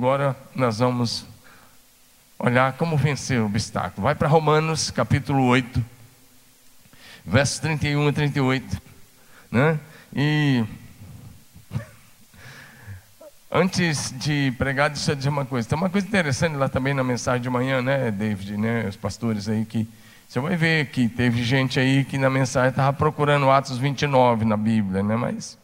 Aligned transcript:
agora 0.00 0.34
nós 0.54 0.78
vamos 0.78 1.26
olhar 2.38 2.72
como 2.72 2.96
vencer 2.96 3.38
o 3.38 3.44
obstáculo. 3.44 4.04
Vai 4.04 4.14
para 4.14 4.28
Romanos, 4.28 4.90
capítulo 4.90 5.44
8, 5.44 5.84
versos 7.22 7.58
31 7.58 8.08
e 8.08 8.12
38. 8.14 8.82
Né? 9.52 9.78
E 10.16 10.64
antes 13.52 14.10
de 14.18 14.54
pregar, 14.56 14.88
deixa 14.88 15.12
eu 15.12 15.16
dizer 15.16 15.28
uma 15.28 15.44
coisa. 15.44 15.68
Tem 15.68 15.76
uma 15.76 15.90
coisa 15.90 16.06
interessante 16.06 16.56
lá 16.56 16.66
também 16.66 16.94
na 16.94 17.04
mensagem 17.04 17.42
de 17.42 17.50
manhã, 17.50 17.82
né, 17.82 18.10
David, 18.10 18.56
né, 18.56 18.86
os 18.88 18.96
pastores 18.96 19.50
aí 19.50 19.66
que 19.66 19.86
você 20.26 20.40
vai 20.40 20.56
ver 20.56 20.86
que 20.86 21.10
teve 21.10 21.44
gente 21.44 21.78
aí 21.78 22.06
que 22.06 22.16
na 22.16 22.30
mensagem 22.30 22.70
estava 22.70 22.96
procurando 22.96 23.50
Atos 23.50 23.76
29 23.76 24.46
na 24.46 24.56
Bíblia, 24.56 25.02
né? 25.02 25.14
Mas 25.14 25.58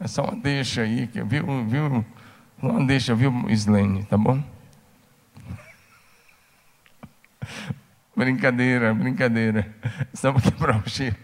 é 0.00 0.08
só 0.08 0.24
uma 0.24 0.34
deixa 0.34 0.82
aí, 0.82 1.06
que 1.06 1.22
viu, 1.22 1.46
viu, 1.66 2.04
uma 2.62 2.84
deixa, 2.84 3.14
viu, 3.14 3.32
Slane, 3.48 4.04
tá 4.04 4.16
bom? 4.16 4.42
brincadeira, 8.16 8.92
brincadeira. 8.92 9.74
Só 10.12 10.32
para 10.32 10.82
cheiro. 10.86 11.16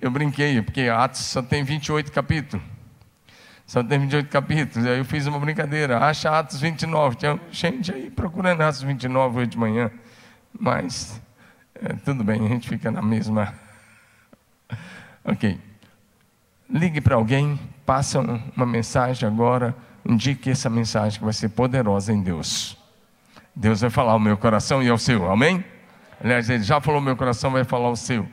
Eu 0.00 0.10
brinquei, 0.10 0.60
porque 0.62 0.82
Atos 0.82 1.20
só 1.20 1.42
tem 1.42 1.62
28 1.62 2.10
capítulos. 2.10 2.64
Só 3.66 3.82
tem 3.82 3.98
28 3.98 4.28
capítulos. 4.28 4.86
Aí 4.88 4.98
eu 4.98 5.04
fiz 5.04 5.26
uma 5.26 5.38
brincadeira. 5.38 5.98
Acha 5.98 6.36
Atos 6.36 6.60
29. 6.60 7.16
Tinha 7.16 7.40
gente 7.50 7.92
aí 7.92 8.10
procurando 8.10 8.60
Atos 8.60 8.82
29 8.82 9.38
hoje 9.38 9.50
de 9.50 9.58
manhã. 9.58 9.90
Mas 10.58 11.20
é, 11.74 11.92
tudo 12.04 12.24
bem, 12.24 12.44
a 12.44 12.48
gente 12.48 12.68
fica 12.68 12.90
na 12.90 13.02
mesma. 13.02 13.52
ok. 15.24 15.58
Ligue 16.68 17.00
para 17.00 17.14
alguém, 17.14 17.58
passa 17.84 18.20
uma 18.20 18.66
mensagem 18.66 19.28
agora, 19.28 19.74
indique 20.08 20.50
essa 20.50 20.70
mensagem 20.70 21.18
que 21.18 21.24
vai 21.24 21.34
ser 21.34 21.50
poderosa 21.50 22.12
em 22.12 22.22
Deus. 22.22 22.76
Deus 23.54 23.80
vai 23.80 23.90
falar 23.90 24.12
ao 24.12 24.20
meu 24.20 24.36
coração 24.36 24.82
e 24.82 24.88
ao 24.88 24.98
seu, 24.98 25.30
amém? 25.30 25.64
Aliás, 26.22 26.48
ele 26.48 26.62
já 26.62 26.80
falou 26.80 26.98
ao 26.98 27.04
meu 27.04 27.16
coração, 27.16 27.50
vai 27.50 27.64
falar 27.64 27.88
ao 27.88 27.96
seu. 27.96 28.26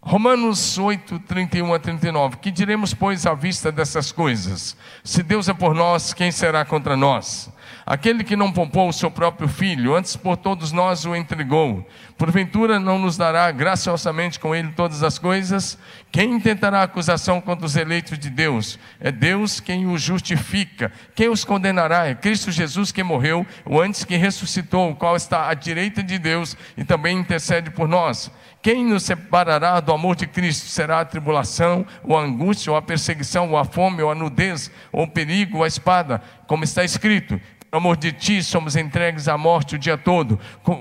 Romanos 0.00 0.76
8, 0.76 1.18
31 1.20 1.72
a 1.72 1.78
39. 1.78 2.36
Que 2.36 2.50
diremos, 2.50 2.92
pois, 2.92 3.24
à 3.24 3.32
vista 3.32 3.72
dessas 3.72 4.12
coisas? 4.12 4.76
Se 5.02 5.22
Deus 5.22 5.48
é 5.48 5.54
por 5.54 5.74
nós, 5.74 6.12
quem 6.12 6.30
será 6.30 6.64
contra 6.64 6.96
nós? 6.96 7.50
Aquele 7.86 8.24
que 8.24 8.34
não 8.34 8.50
poupou 8.50 8.88
o 8.88 8.92
seu 8.92 9.10
próprio 9.10 9.46
filho, 9.46 9.94
antes 9.94 10.16
por 10.16 10.38
todos 10.38 10.72
nós 10.72 11.04
o 11.04 11.14
entregou, 11.14 11.86
porventura 12.16 12.80
não 12.80 12.98
nos 12.98 13.18
dará 13.18 13.50
graciosamente 13.50 14.40
com 14.40 14.54
ele 14.54 14.72
todas 14.72 15.02
as 15.02 15.18
coisas? 15.18 15.76
Quem 16.10 16.40
tentará 16.40 16.82
acusação 16.82 17.42
contra 17.42 17.66
os 17.66 17.76
eleitos 17.76 18.18
de 18.18 18.30
Deus? 18.30 18.78
É 18.98 19.12
Deus 19.12 19.60
quem 19.60 19.86
os 19.86 20.00
justifica. 20.00 20.90
Quem 21.14 21.28
os 21.28 21.44
condenará? 21.44 22.06
É 22.06 22.14
Cristo 22.14 22.50
Jesus 22.50 22.90
que 22.90 23.02
morreu, 23.02 23.46
o 23.66 23.78
antes 23.78 24.02
que 24.02 24.16
ressuscitou, 24.16 24.90
o 24.90 24.96
qual 24.96 25.14
está 25.14 25.50
à 25.50 25.52
direita 25.52 26.02
de 26.02 26.18
Deus 26.18 26.56
e 26.78 26.84
também 26.84 27.18
intercede 27.18 27.70
por 27.70 27.86
nós. 27.86 28.30
Quem 28.62 28.82
nos 28.82 29.02
separará 29.02 29.78
do 29.78 29.92
amor 29.92 30.16
de 30.16 30.26
Cristo? 30.26 30.68
Será 30.68 31.00
a 31.00 31.04
tribulação, 31.04 31.86
ou 32.02 32.16
a 32.16 32.22
angústia, 32.22 32.72
ou 32.72 32.78
a 32.78 32.80
perseguição, 32.80 33.50
ou 33.50 33.58
a 33.58 33.64
fome, 33.66 34.00
ou 34.00 34.10
a 34.10 34.14
nudez, 34.14 34.70
ou 34.90 35.02
o 35.04 35.06
perigo, 35.06 35.58
ou 35.58 35.64
a 35.64 35.68
espada? 35.68 36.22
Como 36.46 36.64
está 36.64 36.82
escrito: 36.82 37.38
por 37.74 37.78
amor 37.78 37.96
de 37.96 38.12
ti 38.12 38.40
somos 38.40 38.76
entregues 38.76 39.26
à 39.26 39.36
morte 39.36 39.74
o 39.74 39.78
dia 39.78 39.98
todo, 39.98 40.38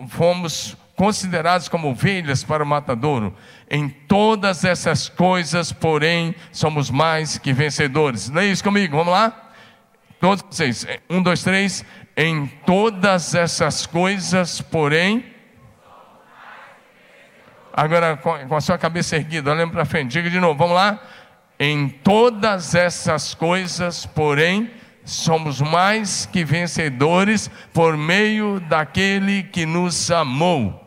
fomos 0.10 0.78
considerados 0.96 1.68
como 1.68 1.90
ovelhas 1.90 2.44
para 2.44 2.64
o 2.64 2.68
matadouro. 2.68 3.36
Em 3.68 3.90
todas 3.90 4.64
essas 4.64 5.10
coisas, 5.10 5.72
porém, 5.72 6.36
somos 6.52 6.92
mais 6.92 7.40
que 7.40 7.52
vencedores. 7.52 8.30
Leia 8.30 8.52
isso 8.52 8.64
comigo, 8.64 8.96
vamos 8.96 9.12
lá? 9.12 9.50
Todos 10.20 10.46
vocês, 10.48 10.86
um, 11.10 11.20
dois, 11.20 11.42
três. 11.42 11.84
Em 12.16 12.46
todas 12.64 13.34
essas 13.34 13.88
coisas, 13.88 14.62
porém. 14.62 15.26
Agora, 17.74 18.18
com 18.18 18.56
a 18.56 18.62
sua 18.62 18.78
cabeça 18.78 19.16
erguida, 19.16 19.52
olhando 19.52 19.72
para 19.72 19.84
frente, 19.84 20.12
diga 20.12 20.30
de 20.30 20.40
novo, 20.40 20.60
vamos 20.60 20.76
lá? 20.76 21.02
Em 21.60 21.90
todas 21.90 22.76
essas 22.76 23.34
coisas, 23.34 24.06
porém 24.06 24.70
somos 25.06 25.62
mais 25.62 26.26
que 26.26 26.44
vencedores 26.44 27.50
por 27.74 27.98
meio 27.98 28.60
daquele 28.60 29.44
que 29.44 29.66
nos 29.66 30.10
amou. 30.12 30.84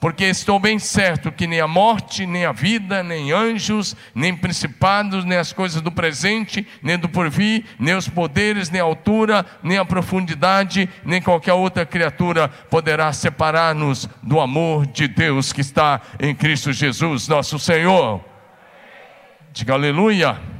Porque 0.00 0.24
estou 0.24 0.58
bem 0.58 0.78
certo 0.78 1.30
que 1.30 1.46
nem 1.46 1.60
a 1.60 1.68
morte, 1.68 2.24
nem 2.24 2.46
a 2.46 2.52
vida, 2.52 3.02
nem 3.02 3.32
anjos, 3.32 3.94
nem 4.14 4.34
principados, 4.34 5.26
nem 5.26 5.36
as 5.36 5.52
coisas 5.52 5.82
do 5.82 5.92
presente, 5.92 6.66
nem 6.82 6.98
do 6.98 7.06
porvir, 7.06 7.66
nem 7.78 7.94
os 7.94 8.08
poderes, 8.08 8.70
nem 8.70 8.80
a 8.80 8.84
altura, 8.84 9.44
nem 9.62 9.76
a 9.76 9.84
profundidade, 9.84 10.88
nem 11.04 11.20
qualquer 11.20 11.52
outra 11.52 11.84
criatura 11.84 12.48
poderá 12.48 13.12
separar-nos 13.12 14.08
do 14.22 14.40
amor 14.40 14.86
de 14.86 15.06
Deus 15.06 15.52
que 15.52 15.60
está 15.60 16.00
em 16.18 16.34
Cristo 16.34 16.72
Jesus, 16.72 17.28
nosso 17.28 17.58
Senhor. 17.58 18.24
Diga 19.52 19.74
aleluia. 19.74 20.59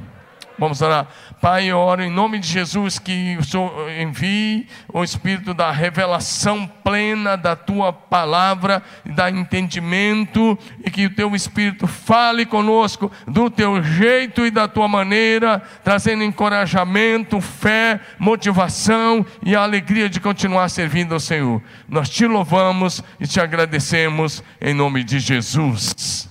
Vamos 0.61 0.79
orar. 0.79 1.07
Pai, 1.41 1.71
eu 1.71 1.77
oro 1.79 2.03
em 2.03 2.11
nome 2.11 2.37
de 2.37 2.47
Jesus 2.47 2.99
que 2.99 3.35
o 3.35 3.43
Senhor 3.43 3.89
envie 3.99 4.67
o 4.93 5.03
Espírito 5.03 5.55
da 5.55 5.71
revelação 5.71 6.67
plena 6.83 7.35
da 7.35 7.55
tua 7.55 7.91
palavra, 7.91 8.83
da 9.03 9.31
entendimento, 9.31 10.55
e 10.85 10.91
que 10.91 11.07
o 11.07 11.15
teu 11.15 11.35
Espírito 11.35 11.87
fale 11.87 12.45
conosco 12.45 13.11
do 13.27 13.49
teu 13.49 13.81
jeito 13.81 14.45
e 14.45 14.51
da 14.51 14.67
tua 14.67 14.87
maneira, 14.87 15.63
trazendo 15.83 16.23
encorajamento, 16.23 17.41
fé, 17.41 17.99
motivação 18.19 19.25
e 19.43 19.55
a 19.55 19.63
alegria 19.63 20.07
de 20.07 20.19
continuar 20.19 20.69
servindo 20.69 21.15
ao 21.15 21.19
Senhor. 21.19 21.59
Nós 21.89 22.07
te 22.07 22.27
louvamos 22.27 23.03
e 23.19 23.25
te 23.25 23.41
agradecemos 23.41 24.43
em 24.61 24.75
nome 24.75 25.03
de 25.03 25.19
Jesus. 25.19 26.29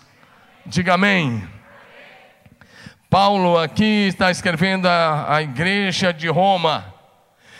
Diga 0.64 0.94
amém. 0.94 1.59
Paulo 3.10 3.58
aqui 3.58 4.06
está 4.06 4.30
escrevendo 4.30 4.86
a, 4.86 5.34
a 5.34 5.42
igreja 5.42 6.12
de 6.12 6.28
Roma. 6.28 6.94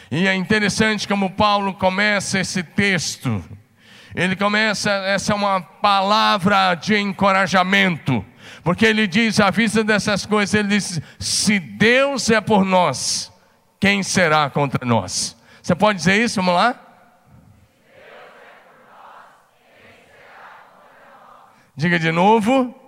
E 0.08 0.28
é 0.28 0.34
interessante 0.34 1.08
como 1.08 1.28
Paulo 1.30 1.74
começa 1.74 2.38
esse 2.38 2.62
texto. 2.62 3.42
Ele 4.14 4.36
começa, 4.36 4.88
essa 4.90 5.32
é 5.32 5.34
uma 5.34 5.60
palavra 5.60 6.76
de 6.76 6.96
encorajamento. 6.96 8.24
Porque 8.62 8.86
ele 8.86 9.08
diz, 9.08 9.40
à 9.40 9.50
vista 9.50 9.82
dessas 9.82 10.24
coisas, 10.24 10.54
ele 10.54 10.68
diz: 10.68 11.00
se 11.18 11.58
Deus 11.58 12.30
é 12.30 12.40
por 12.40 12.64
nós, 12.64 13.32
quem 13.80 14.04
será 14.04 14.48
contra 14.50 14.86
nós? 14.86 15.36
Você 15.60 15.74
pode 15.74 15.98
dizer 15.98 16.22
isso? 16.22 16.36
Vamos 16.36 16.54
lá? 16.54 16.80
Diga 21.76 21.98
de 21.98 22.12
novo. 22.12 22.79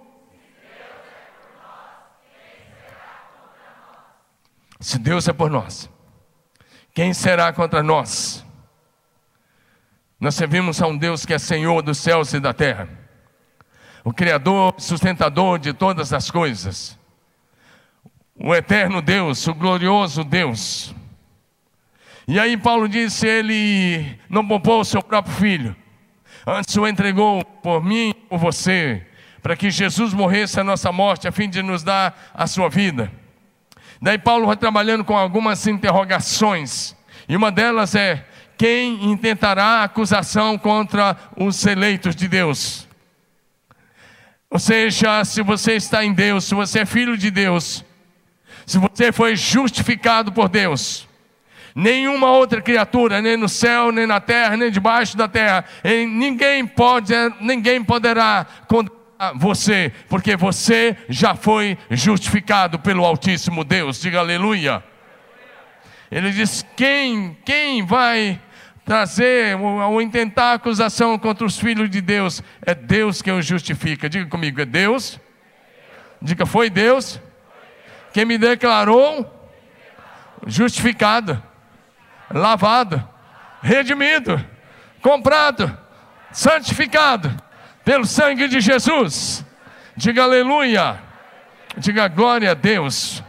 Se 4.82 4.98
Deus 4.98 5.28
é 5.28 5.32
por 5.32 5.48
nós, 5.48 5.88
quem 6.93 7.15
será 7.15 7.53
contra 7.53 7.84
nós? 7.84 8.44
Nós 10.19 10.34
servimos 10.34 10.82
a 10.82 10.88
um 10.88 10.97
Deus 10.97 11.25
que 11.25 11.32
é 11.32 11.38
Senhor 11.38 11.82
dos 11.82 11.98
céus 11.98 12.32
e 12.32 12.41
da 12.41 12.53
terra, 12.53 12.88
o 14.03 14.12
Criador, 14.12 14.75
sustentador 14.78 15.60
de 15.60 15.72
todas 15.72 16.12
as 16.12 16.32
coisas, 16.32 16.98
o 18.34 18.53
eterno 18.53 19.00
Deus, 19.00 19.47
o 19.47 19.54
glorioso 19.54 20.25
Deus. 20.25 20.93
E 22.26 22.41
aí 22.41 22.56
Paulo 22.56 22.88
disse: 22.88 23.25
Ele 23.25 24.19
não 24.28 24.47
poupou 24.47 24.81
o 24.81 24.84
seu 24.84 25.00
próprio 25.00 25.37
filho, 25.37 25.76
antes 26.44 26.76
o 26.76 26.88
entregou 26.88 27.44
por 27.44 27.84
mim 27.84 28.10
e 28.10 28.14
por 28.14 28.38
você, 28.38 29.06
para 29.41 29.54
que 29.54 29.70
Jesus 29.70 30.12
morresse 30.12 30.58
a 30.58 30.64
nossa 30.64 30.90
morte, 30.90 31.29
a 31.29 31.32
fim 31.32 31.49
de 31.49 31.62
nos 31.62 31.84
dar 31.84 32.32
a 32.34 32.49
sua 32.49 32.69
vida. 32.69 33.21
Daí 34.02 34.19
Paulo 34.19 34.49
vai 34.49 34.56
trabalhando 34.56 35.04
com 35.04 35.16
algumas 35.16 35.64
interrogações. 35.69 36.96
E 37.28 37.37
uma 37.37 37.52
delas 37.52 37.94
é: 37.94 38.26
quem 38.58 39.12
intentará 39.12 39.84
acusação 39.84 40.58
contra 40.58 41.16
os 41.37 41.64
eleitos 41.64 42.16
de 42.16 42.26
Deus? 42.26 42.88
Ou 44.50 44.58
seja, 44.58 45.25
se 45.25 45.40
você 45.40 45.75
está 45.76 46.04
em 46.04 46.12
Deus, 46.12 46.44
se 46.44 46.54
você 46.54 46.81
é 46.81 46.84
filho 46.84 47.16
de 47.16 47.31
Deus, 47.31 47.84
se 48.66 48.76
você 48.76 49.12
foi 49.12 49.37
justificado 49.37 50.32
por 50.32 50.48
Deus, 50.48 51.08
nenhuma 51.72 52.32
outra 52.32 52.60
criatura, 52.60 53.22
nem 53.22 53.37
no 53.37 53.48
céu, 53.48 53.93
nem 53.93 54.05
na 54.05 54.19
terra, 54.19 54.56
nem 54.56 54.69
debaixo 54.69 55.16
da 55.16 55.28
terra, 55.28 55.64
ninguém 55.84 56.66
pode, 56.66 57.14
ninguém 57.40 57.84
poderá 57.84 58.44
condenar 58.66 59.01
você, 59.30 59.92
porque 60.08 60.36
você 60.36 60.96
já 61.08 61.34
foi 61.34 61.78
justificado 61.90 62.78
pelo 62.78 63.04
Altíssimo 63.04 63.62
Deus. 63.62 64.00
Diga 64.00 64.19
aleluia. 64.19 64.82
Ele 66.10 66.30
diz: 66.30 66.66
quem, 66.76 67.36
quem 67.44 67.84
vai 67.84 68.40
trazer 68.84 69.56
ou 69.56 70.02
intentar 70.02 70.54
acusação 70.54 71.16
contra 71.19 71.46
os 71.46 71.58
filhos 71.58 71.88
de 71.88 72.00
Deus? 72.00 72.42
É 72.66 72.74
Deus 72.74 73.22
quem 73.22 73.32
os 73.32 73.46
justifica. 73.46 74.08
Diga 74.08 74.26
comigo: 74.26 74.60
é 74.60 74.64
Deus? 74.64 75.20
Diga: 76.20 76.44
foi 76.44 76.69
Deus? 76.69 77.20
Quem 78.12 78.24
me 78.24 78.36
declarou 78.36 79.38
justificado. 80.46 81.40
lavado, 82.34 83.06
redimido, 83.62 84.42
comprado, 85.00 85.78
santificado 86.32 87.42
pelo 87.84 88.06
sangue 88.06 88.49
de 88.49 88.61
Jesus. 88.61 89.44
Diga 89.96 90.23
aleluia. 90.23 91.00
Diga 91.76 92.08
glória 92.08 92.50
a 92.50 92.55
Deus. 92.55 93.23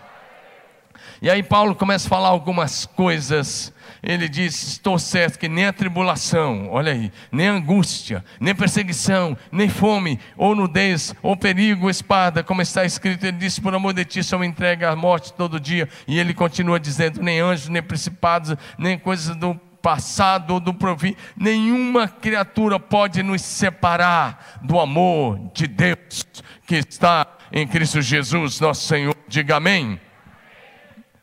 E 1.21 1.29
aí 1.29 1.41
Paulo 1.41 1.73
começa 1.73 2.05
a 2.05 2.09
falar 2.09 2.27
algumas 2.27 2.85
coisas. 2.85 3.73
Ele 4.03 4.27
diz: 4.27 4.61
Estou 4.63 4.99
certo 4.99 5.39
que 5.39 5.47
nem 5.47 5.65
a 5.65 5.71
tribulação, 5.71 6.67
olha 6.69 6.91
aí, 6.91 7.09
nem 7.31 7.47
angústia, 7.47 8.25
nem 8.41 8.53
perseguição, 8.53 9.37
nem 9.49 9.69
fome, 9.69 10.19
ou 10.35 10.53
nudez, 10.53 11.15
ou 11.23 11.37
perigo, 11.37 11.89
espada, 11.89 12.43
como 12.43 12.61
está 12.61 12.83
escrito. 12.83 13.23
Ele 13.23 13.37
disse: 13.37 13.61
Por 13.61 13.73
amor 13.73 13.93
de 13.93 14.03
ti, 14.03 14.21
sou 14.21 14.43
entregue 14.43 14.83
à 14.83 14.93
morte 14.93 15.31
todo 15.31 15.61
dia. 15.61 15.87
E 16.05 16.19
ele 16.19 16.33
continua 16.33 16.77
dizendo: 16.77 17.23
Nem 17.23 17.39
anjos, 17.39 17.69
nem 17.69 17.81
principados, 17.81 18.57
nem 18.77 18.99
coisas 18.99 19.33
do 19.37 19.57
passado 19.83 20.53
ou 20.53 20.59
do 20.61 20.73
provir, 20.73 21.17
nenhuma 21.35 22.07
criatura 22.07 22.79
pode 22.79 23.21
nos 23.21 23.41
separar 23.41 24.61
do 24.61 24.79
amor 24.79 25.51
de 25.53 25.67
Deus 25.67 26.25
que 26.65 26.75
está 26.75 27.27
em 27.51 27.67
Cristo 27.67 28.01
Jesus, 28.01 28.61
nosso 28.61 28.87
Senhor. 28.87 29.13
Diga 29.27 29.57
amém. 29.57 29.99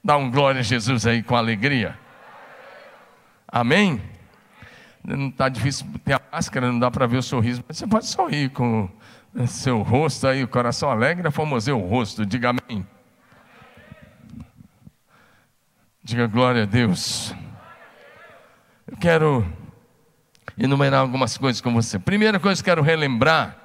Dá 0.04 0.18
um 0.18 0.30
glória 0.30 0.60
a 0.60 0.62
Jesus 0.62 1.06
aí 1.06 1.22
com 1.22 1.34
alegria. 1.34 1.98
Amém? 3.48 4.00
Não 5.02 5.28
está 5.28 5.48
difícil 5.48 5.86
ter 6.04 6.12
a 6.12 6.20
máscara, 6.30 6.70
não 6.70 6.78
dá 6.78 6.90
para 6.90 7.06
ver 7.06 7.16
o 7.16 7.22
sorriso, 7.22 7.64
mas 7.66 7.78
você 7.78 7.86
pode 7.86 8.06
sorrir 8.06 8.50
com 8.50 8.90
seu 9.46 9.80
rosto 9.80 10.26
aí, 10.26 10.44
o 10.44 10.48
coração 10.48 10.90
alegre, 10.90 11.30
famoseia 11.30 11.74
o 11.74 11.80
rosto. 11.80 12.26
Diga 12.26 12.50
amém. 12.50 12.86
Diga 16.04 16.26
glória 16.26 16.64
a 16.64 16.66
Deus. 16.66 17.34
Eu 18.90 18.96
quero 18.96 19.46
enumerar 20.58 21.00
algumas 21.00 21.38
coisas 21.38 21.60
com 21.60 21.72
você. 21.72 21.96
Primeira 21.96 22.40
coisa 22.40 22.60
que 22.60 22.68
quero 22.68 22.82
relembrar 22.82 23.56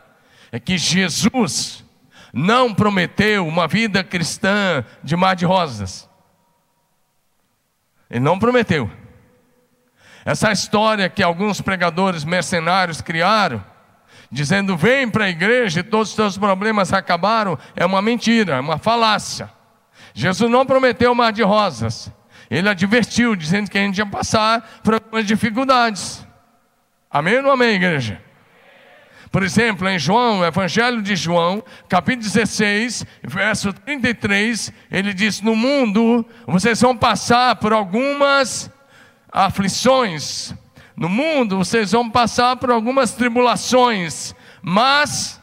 é 0.52 0.60
que 0.60 0.78
Jesus 0.78 1.84
não 2.32 2.72
prometeu 2.72 3.48
uma 3.48 3.68
vida 3.68 4.04
cristã 4.04 4.86
de 5.04 5.16
mar 5.16 5.36
de 5.36 5.44
rosas. 5.44 6.08
Ele 8.08 8.20
não 8.20 8.38
prometeu. 8.38 8.90
Essa 10.24 10.52
história 10.52 11.10
que 11.10 11.24
alguns 11.24 11.60
pregadores 11.60 12.24
mercenários 12.24 13.02
criaram, 13.02 13.66
dizendo: 14.32 14.78
vem 14.78 15.10
para 15.10 15.26
a 15.26 15.30
igreja 15.30 15.80
e 15.80 15.84
todos 15.84 16.10
os 16.10 16.16
teus 16.16 16.38
problemas 16.38 16.94
acabaram, 16.94 17.58
é 17.76 17.84
uma 17.84 18.02
mentira, 18.02 18.58
é 18.58 18.60
uma 18.60 18.78
falácia. 18.78 19.50
Jesus 20.14 20.52
não 20.52 20.68
prometeu 20.68 21.16
mar 21.16 21.34
de 21.34 21.42
rosas. 21.42 22.12
Ele 22.50 22.70
advertiu, 22.70 23.36
dizendo 23.36 23.70
que 23.70 23.78
a 23.78 23.82
gente 23.82 23.98
ia 23.98 24.06
passar 24.06 24.82
por 24.84 24.96
algumas 24.96 25.26
dificuldades. 25.26 26.26
Amém 27.10 27.38
ou 27.38 27.44
não 27.44 27.52
amém, 27.52 27.76
igreja? 27.76 28.22
Por 29.32 29.44
exemplo, 29.44 29.88
em 29.90 30.00
João, 30.00 30.46
Evangelho 30.46 31.02
de 31.02 31.16
João, 31.16 31.62
capítulo 31.90 32.24
16, 32.24 33.06
verso 33.24 33.74
33, 33.74 34.72
ele 34.90 35.14
diz: 35.14 35.42
No 35.42 35.56
mundo 35.56 36.26
vocês 36.48 36.80
vão 36.80 36.96
passar 36.96 37.58
por 37.58 37.74
algumas 37.74 38.72
aflições, 39.30 40.54
no 40.96 41.10
mundo 41.10 41.58
vocês 41.58 41.92
vão 41.92 42.10
passar 42.10 42.56
por 42.56 42.72
algumas 42.72 43.12
tribulações, 43.12 44.34
mas, 44.62 45.42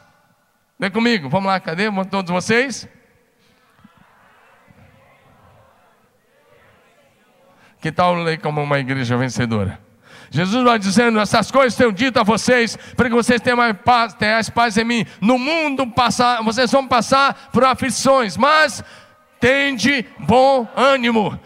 vem 0.79 0.89
comigo, 0.89 1.29
vamos 1.29 1.47
lá, 1.47 1.59
cadê 1.59 1.85
todos 2.09 2.31
vocês? 2.31 2.87
Que 7.83 7.91
tal 7.91 8.13
ler 8.13 8.39
como 8.39 8.63
uma 8.63 8.79
igreja 8.79 9.17
vencedora? 9.17 9.77
Jesus 10.31 10.63
vai 10.63 10.79
dizendo: 10.79 11.19
essas 11.19 11.51
coisas 11.51 11.75
tenho 11.75 11.91
dito 11.91 12.17
a 12.17 12.23
vocês, 12.23 12.77
para 12.95 13.09
que 13.09 13.13
vocês 13.13 13.41
tenham 13.41 13.57
mais 13.57 13.75
paz, 13.75 14.13
tenham 14.13 14.39
paz 14.55 14.77
em 14.77 14.85
mim. 14.85 15.05
No 15.19 15.37
mundo 15.37 15.85
passar, 15.87 16.41
vocês 16.43 16.71
vão 16.71 16.87
passar 16.87 17.49
por 17.51 17.65
aflições, 17.65 18.37
mas 18.37 18.81
tende 19.37 20.05
bom 20.17 20.65
ânimo. 20.77 21.37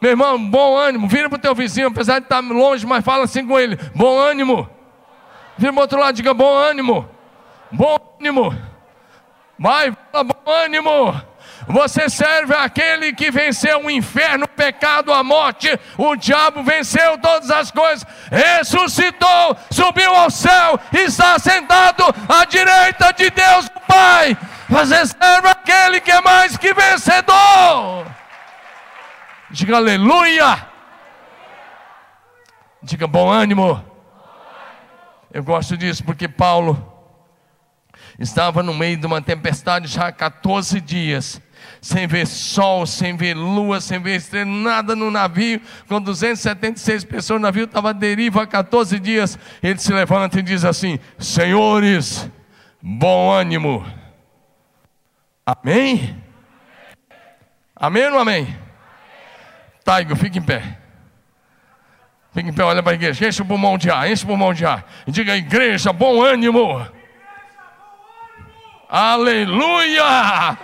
Meu 0.00 0.12
irmão, 0.12 0.38
bom 0.38 0.78
ânimo. 0.78 1.08
Vira 1.08 1.28
para 1.28 1.38
o 1.38 1.42
teu 1.42 1.52
vizinho, 1.52 1.88
apesar 1.88 2.20
de 2.20 2.26
estar 2.26 2.38
longe, 2.38 2.86
mas 2.86 3.04
fala 3.04 3.24
assim 3.24 3.44
com 3.44 3.58
ele: 3.58 3.76
bom 3.92 4.16
ânimo. 4.20 4.70
Vira 5.58 5.72
para 5.72 5.80
o 5.80 5.82
outro 5.82 5.98
lado, 5.98 6.14
diga 6.14 6.32
bom 6.32 6.54
ânimo. 6.54 7.08
Bom 7.72 7.98
ânimo. 8.20 8.56
Vai, 9.58 9.92
fala 10.12 10.22
bom 10.22 10.40
ânimo. 10.46 11.31
Você 11.66 12.08
serve 12.08 12.54
aquele 12.54 13.12
que 13.12 13.30
venceu 13.30 13.84
o 13.84 13.90
inferno, 13.90 14.44
o 14.44 14.48
pecado, 14.48 15.12
a 15.12 15.22
morte. 15.22 15.68
O 15.96 16.16
diabo 16.16 16.62
venceu 16.62 17.18
todas 17.18 17.50
as 17.50 17.70
coisas, 17.70 18.06
ressuscitou, 18.30 19.56
subiu 19.70 20.14
ao 20.14 20.30
céu, 20.30 20.78
está 20.92 21.38
sentado 21.38 22.04
à 22.28 22.44
direita 22.44 23.12
de 23.12 23.30
Deus 23.30 23.66
o 23.66 23.80
Pai. 23.80 24.36
Você 24.68 25.06
serve 25.06 25.48
aquele 25.48 26.00
que 26.00 26.10
é 26.10 26.20
mais 26.20 26.56
que 26.56 26.72
vencedor. 26.72 28.06
Diga 29.50 29.76
aleluia. 29.76 30.66
Diga 32.82 33.06
bom 33.06 33.30
ânimo. 33.30 33.84
Eu 35.32 35.44
gosto 35.44 35.76
disso 35.76 36.02
porque 36.04 36.26
Paulo 36.26 36.92
estava 38.18 38.62
no 38.62 38.74
meio 38.74 38.96
de 38.96 39.06
uma 39.06 39.22
tempestade 39.22 39.88
já 39.88 40.08
há 40.08 40.12
14 40.12 40.80
dias 40.80 41.40
sem 41.80 42.06
ver 42.06 42.26
sol, 42.26 42.86
sem 42.86 43.16
ver 43.16 43.34
lua, 43.34 43.80
sem 43.80 44.00
ver 44.00 44.16
estrela, 44.16 44.46
nada 44.50 44.94
no 44.94 45.10
navio, 45.10 45.60
com 45.88 46.00
276 46.00 47.04
pessoas 47.04 47.40
no 47.40 47.46
navio, 47.46 47.64
estava 47.64 47.90
à 47.90 47.92
deriva 47.92 48.42
há 48.42 48.46
14 48.46 48.98
dias. 48.98 49.38
Ele 49.62 49.78
se 49.78 49.92
levanta 49.92 50.38
e 50.38 50.42
diz 50.42 50.64
assim: 50.64 50.98
Senhores, 51.18 52.30
bom 52.80 53.30
ânimo. 53.32 53.84
Amém? 55.44 56.16
Amém 57.74 58.04
ou 58.04 58.10
não 58.12 58.18
amém? 58.20 58.56
Taigo, 59.84 60.14
fique 60.14 60.38
em 60.38 60.42
pé. 60.42 60.78
Fique 62.32 62.48
em 62.48 62.52
pé, 62.52 62.62
olha 62.62 62.82
para 62.82 62.92
a 62.92 62.94
igreja, 62.94 63.26
enche 63.26 63.42
o 63.42 63.44
pulmão 63.44 63.76
de 63.76 63.90
ar, 63.90 64.10
enche 64.10 64.24
o 64.24 64.28
pulmão 64.28 64.54
de 64.54 64.64
ar. 64.64 64.86
E 65.06 65.10
diga, 65.10 65.36
igreja, 65.36 65.92
bom 65.92 66.22
ânimo. 66.22 66.86
Aleluia! 68.88 70.56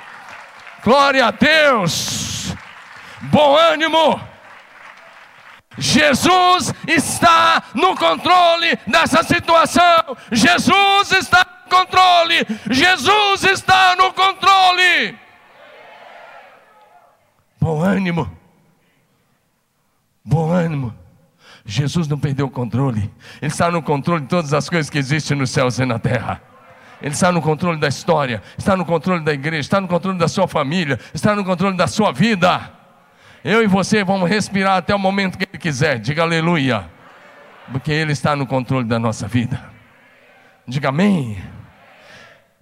Glória 0.82 1.26
a 1.26 1.30
Deus. 1.30 2.54
Bom 3.22 3.56
ânimo. 3.56 4.20
Jesus 5.76 6.74
está 6.86 7.62
no 7.74 7.96
controle 7.96 8.78
dessa 8.86 9.22
situação. 9.22 10.16
Jesus 10.32 11.12
está 11.12 11.46
no 11.64 11.76
controle. 11.76 12.46
Jesus 12.70 13.44
está 13.44 13.94
no 13.96 14.12
controle. 14.12 15.16
Bom 17.60 17.82
ânimo. 17.82 18.30
Bom 20.24 20.50
ânimo. 20.50 20.94
Jesus 21.64 22.08
não 22.08 22.18
perdeu 22.18 22.46
o 22.46 22.50
controle. 22.50 23.12
Ele 23.40 23.50
está 23.50 23.70
no 23.70 23.82
controle 23.82 24.22
de 24.22 24.28
todas 24.28 24.52
as 24.52 24.68
coisas 24.68 24.90
que 24.90 24.98
existem 24.98 25.36
nos 25.36 25.50
céus 25.50 25.78
e 25.78 25.84
na 25.84 25.98
terra. 25.98 26.42
Ele 27.00 27.12
está 27.12 27.30
no 27.30 27.40
controle 27.40 27.78
da 27.78 27.88
história, 27.88 28.42
está 28.56 28.76
no 28.76 28.84
controle 28.84 29.22
da 29.22 29.32
igreja, 29.32 29.60
está 29.60 29.80
no 29.80 29.86
controle 29.86 30.18
da 30.18 30.28
sua 30.28 30.48
família, 30.48 30.98
está 31.14 31.34
no 31.34 31.44
controle 31.44 31.76
da 31.76 31.86
sua 31.86 32.12
vida. 32.12 32.72
Eu 33.44 33.62
e 33.62 33.66
você 33.66 34.02
vamos 34.02 34.28
respirar 34.28 34.76
até 34.78 34.94
o 34.94 34.98
momento 34.98 35.38
que 35.38 35.44
Ele 35.44 35.58
quiser. 35.58 35.98
Diga 35.98 36.22
aleluia. 36.22 36.90
Porque 37.70 37.92
Ele 37.92 38.12
está 38.12 38.34
no 38.34 38.46
controle 38.46 38.86
da 38.86 38.98
nossa 38.98 39.28
vida. 39.28 39.62
Diga 40.66 40.88
amém. 40.88 41.38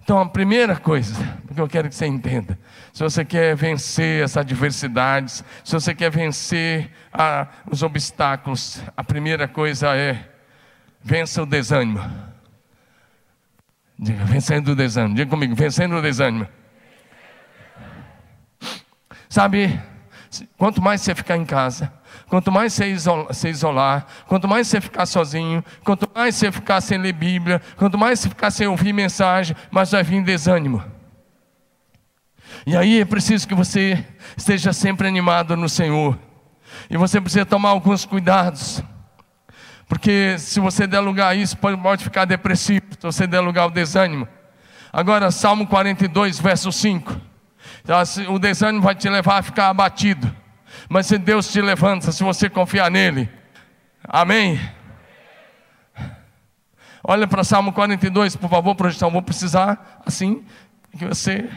Então, 0.07 0.21
a 0.21 0.25
primeira 0.25 0.77
coisa, 0.77 1.15
porque 1.45 1.59
eu 1.59 1.67
quero 1.67 1.89
que 1.89 1.95
você 1.95 2.05
entenda: 2.05 2.57
se 2.93 3.03
você 3.03 3.25
quer 3.25 3.55
vencer 3.55 4.23
essas 4.23 4.37
adversidades, 4.37 5.43
se 5.65 5.73
você 5.73 5.93
quer 5.93 6.09
vencer 6.09 6.89
ah, 7.11 7.47
os 7.69 7.83
obstáculos, 7.83 8.81
a 8.95 9.03
primeira 9.03 9.49
coisa 9.49 9.97
é 9.97 10.29
vença 11.03 11.43
o 11.43 11.45
desânimo. 11.45 12.26
Diga, 13.99 14.23
vencendo 14.25 14.69
o 14.69 14.75
desânimo. 14.75 15.15
Diga 15.15 15.29
comigo, 15.29 15.55
vencendo 15.55 15.95
o 15.95 16.01
desânimo. 16.01 16.47
Sabe, 19.29 19.79
quanto 20.57 20.81
mais 20.81 21.01
você 21.01 21.13
ficar 21.13 21.35
em 21.35 21.45
casa, 21.45 21.91
quanto 22.27 22.51
mais 22.51 22.73
você 22.73 22.87
isolar, 22.87 23.33
se 23.33 23.49
isolar, 23.49 24.07
quanto 24.25 24.47
mais 24.47 24.67
você 24.67 24.79
ficar 24.79 25.05
sozinho, 25.05 25.63
quanto 25.83 26.09
mais 26.13 26.35
você 26.35 26.51
ficar 26.51 26.79
sem 26.81 26.97
ler 26.97 27.13
Bíblia, 27.13 27.61
quanto 27.75 27.97
mais 27.97 28.19
você 28.19 28.29
ficar 28.29 28.51
sem 28.51 28.67
ouvir 28.67 28.93
mensagem, 28.93 29.55
mais 29.69 29.91
vai 29.91 30.03
vir 30.03 30.23
desânimo. 30.23 30.83
E 32.65 32.75
aí 32.75 33.01
é 33.01 33.05
preciso 33.05 33.47
que 33.47 33.55
você 33.55 34.03
esteja 34.35 34.73
sempre 34.73 35.07
animado 35.07 35.55
no 35.55 35.67
Senhor. 35.67 36.17
E 36.89 36.97
você 36.97 37.19
precisa 37.19 37.45
tomar 37.45 37.69
alguns 37.69 38.05
cuidados. 38.05 38.81
Porque 39.87 40.37
se 40.37 40.59
você 40.59 40.85
der 40.85 40.99
lugar 40.99 41.29
a 41.29 41.35
isso, 41.35 41.57
pode, 41.57 41.81
pode 41.81 42.03
ficar 42.03 42.25
depressivo, 42.25 42.86
se 42.99 43.05
você 43.05 43.27
der 43.27 43.39
lugar 43.39 43.63
ao 43.63 43.71
desânimo. 43.71 44.27
Agora, 44.91 45.31
Salmo 45.31 45.67
42, 45.67 46.39
verso 46.39 46.71
5. 46.71 47.15
Então, 47.83 47.97
o 48.33 48.39
desânimo 48.39 48.83
vai 48.83 48.95
te 48.95 49.09
levar 49.09 49.37
a 49.37 49.43
ficar 49.43 49.69
abatido. 49.69 50.33
Mas 50.89 51.05
se 51.05 51.17
Deus 51.17 51.51
te 51.51 51.61
levanta, 51.61 52.11
se 52.11 52.23
você 52.23 52.49
confiar 52.49 52.89
nele, 52.89 53.29
amém? 54.03 54.59
Olha 57.03 57.27
para 57.27 57.43
Salmo 57.43 57.71
42, 57.71 58.35
por 58.35 58.49
favor, 58.49 58.75
projeção. 58.75 59.09
Vou 59.09 59.21
precisar, 59.21 60.01
assim, 60.05 60.43
que 60.97 61.05
você 61.05 61.49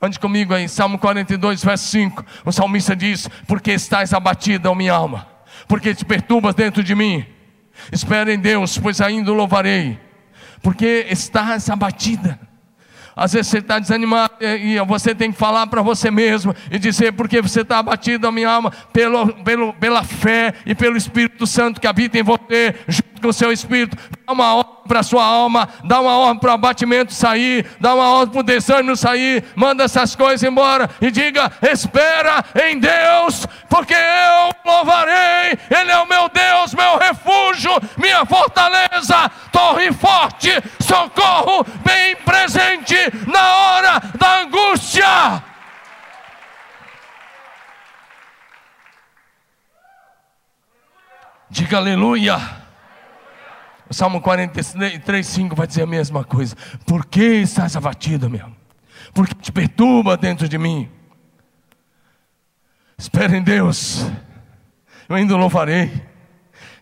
ande 0.00 0.18
comigo 0.18 0.52
aí. 0.52 0.68
Salmo 0.68 0.98
42, 0.98 1.64
verso 1.64 1.86
5. 1.88 2.24
O 2.44 2.52
salmista 2.52 2.94
diz: 2.94 3.28
Porque 3.46 3.72
estás 3.72 4.12
abatida, 4.12 4.70
ó 4.70 4.74
minha 4.74 4.92
alma, 4.92 5.26
porque 5.66 5.94
te 5.94 6.04
perturbas 6.04 6.54
dentro 6.54 6.82
de 6.82 6.94
mim. 6.94 7.24
Espera 7.90 8.32
em 8.32 8.38
Deus, 8.38 8.78
pois 8.78 9.00
ainda 9.00 9.32
o 9.32 9.34
louvarei, 9.34 9.98
porque 10.64 11.06
estás 11.10 11.68
abatida. 11.68 12.40
Às 13.14 13.34
vezes 13.34 13.48
você 13.48 13.58
está 13.58 13.78
desanimado 13.78 14.34
e 14.40 14.76
você 14.80 15.14
tem 15.14 15.30
que 15.30 15.38
falar 15.38 15.68
para 15.68 15.82
você 15.82 16.10
mesmo 16.10 16.52
e 16.68 16.78
dizer, 16.78 17.12
porque 17.12 17.40
você 17.40 17.60
está 17.60 17.78
abatido 17.78 18.26
a 18.26 18.32
minha 18.32 18.50
alma 18.50 18.72
pelo, 18.92 19.32
pelo, 19.44 19.72
pela 19.74 20.02
fé 20.02 20.52
e 20.66 20.74
pelo 20.74 20.96
Espírito 20.96 21.46
Santo 21.46 21.80
que 21.80 21.86
habita 21.86 22.18
em 22.18 22.24
você, 22.24 22.74
com 23.24 23.30
o 23.30 23.32
seu 23.32 23.50
Espírito. 23.50 23.96
Dá 24.26 24.32
uma 24.32 24.54
ordem 24.54 24.74
para 24.86 25.00
a 25.00 25.02
sua 25.02 25.24
alma, 25.24 25.68
dá 25.82 26.00
uma 26.00 26.16
ordem 26.18 26.38
para 26.38 26.50
o 26.50 26.54
abatimento 26.54 27.12
sair, 27.12 27.66
dá 27.80 27.94
uma 27.94 28.10
ordem 28.10 28.32
para 28.32 28.40
o 28.40 28.42
desânimo 28.42 28.96
sair, 28.96 29.44
manda 29.56 29.84
essas 29.84 30.14
coisas 30.14 30.42
embora 30.42 30.90
e 31.00 31.10
diga: 31.10 31.50
espera 31.62 32.44
em 32.66 32.78
Deus, 32.78 33.46
porque 33.68 33.94
eu 33.94 34.54
louvarei, 34.70 35.58
Ele 35.70 35.90
é 35.90 35.98
o 35.98 36.06
meu 36.06 36.28
Deus, 36.28 36.74
meu 36.74 36.98
refúgio, 36.98 37.72
minha 37.96 38.26
fortaleza, 38.26 39.30
torre 39.50 39.90
forte, 39.92 40.50
socorro 40.80 41.64
bem 41.82 42.16
presente 42.16 42.96
na 43.26 43.56
hora 43.56 44.02
da 44.18 44.42
angústia. 44.42 45.42
Diga 51.48 51.78
aleluia. 51.78 52.63
Salmo 53.94 54.20
43, 54.20 55.24
5 55.24 55.54
vai 55.54 55.68
dizer 55.68 55.82
a 55.82 55.86
mesma 55.86 56.24
coisa. 56.24 56.56
Por 56.84 57.06
que 57.06 57.22
estás 57.22 57.76
abatido, 57.76 58.28
meu? 58.28 58.50
Porque 59.12 59.34
te 59.34 59.52
perturba 59.52 60.16
dentro 60.16 60.48
de 60.48 60.58
mim. 60.58 60.88
Espera 62.98 63.36
em 63.36 63.42
Deus. 63.42 64.04
Eu 65.08 65.14
ainda 65.14 65.36
louvarei. 65.36 65.92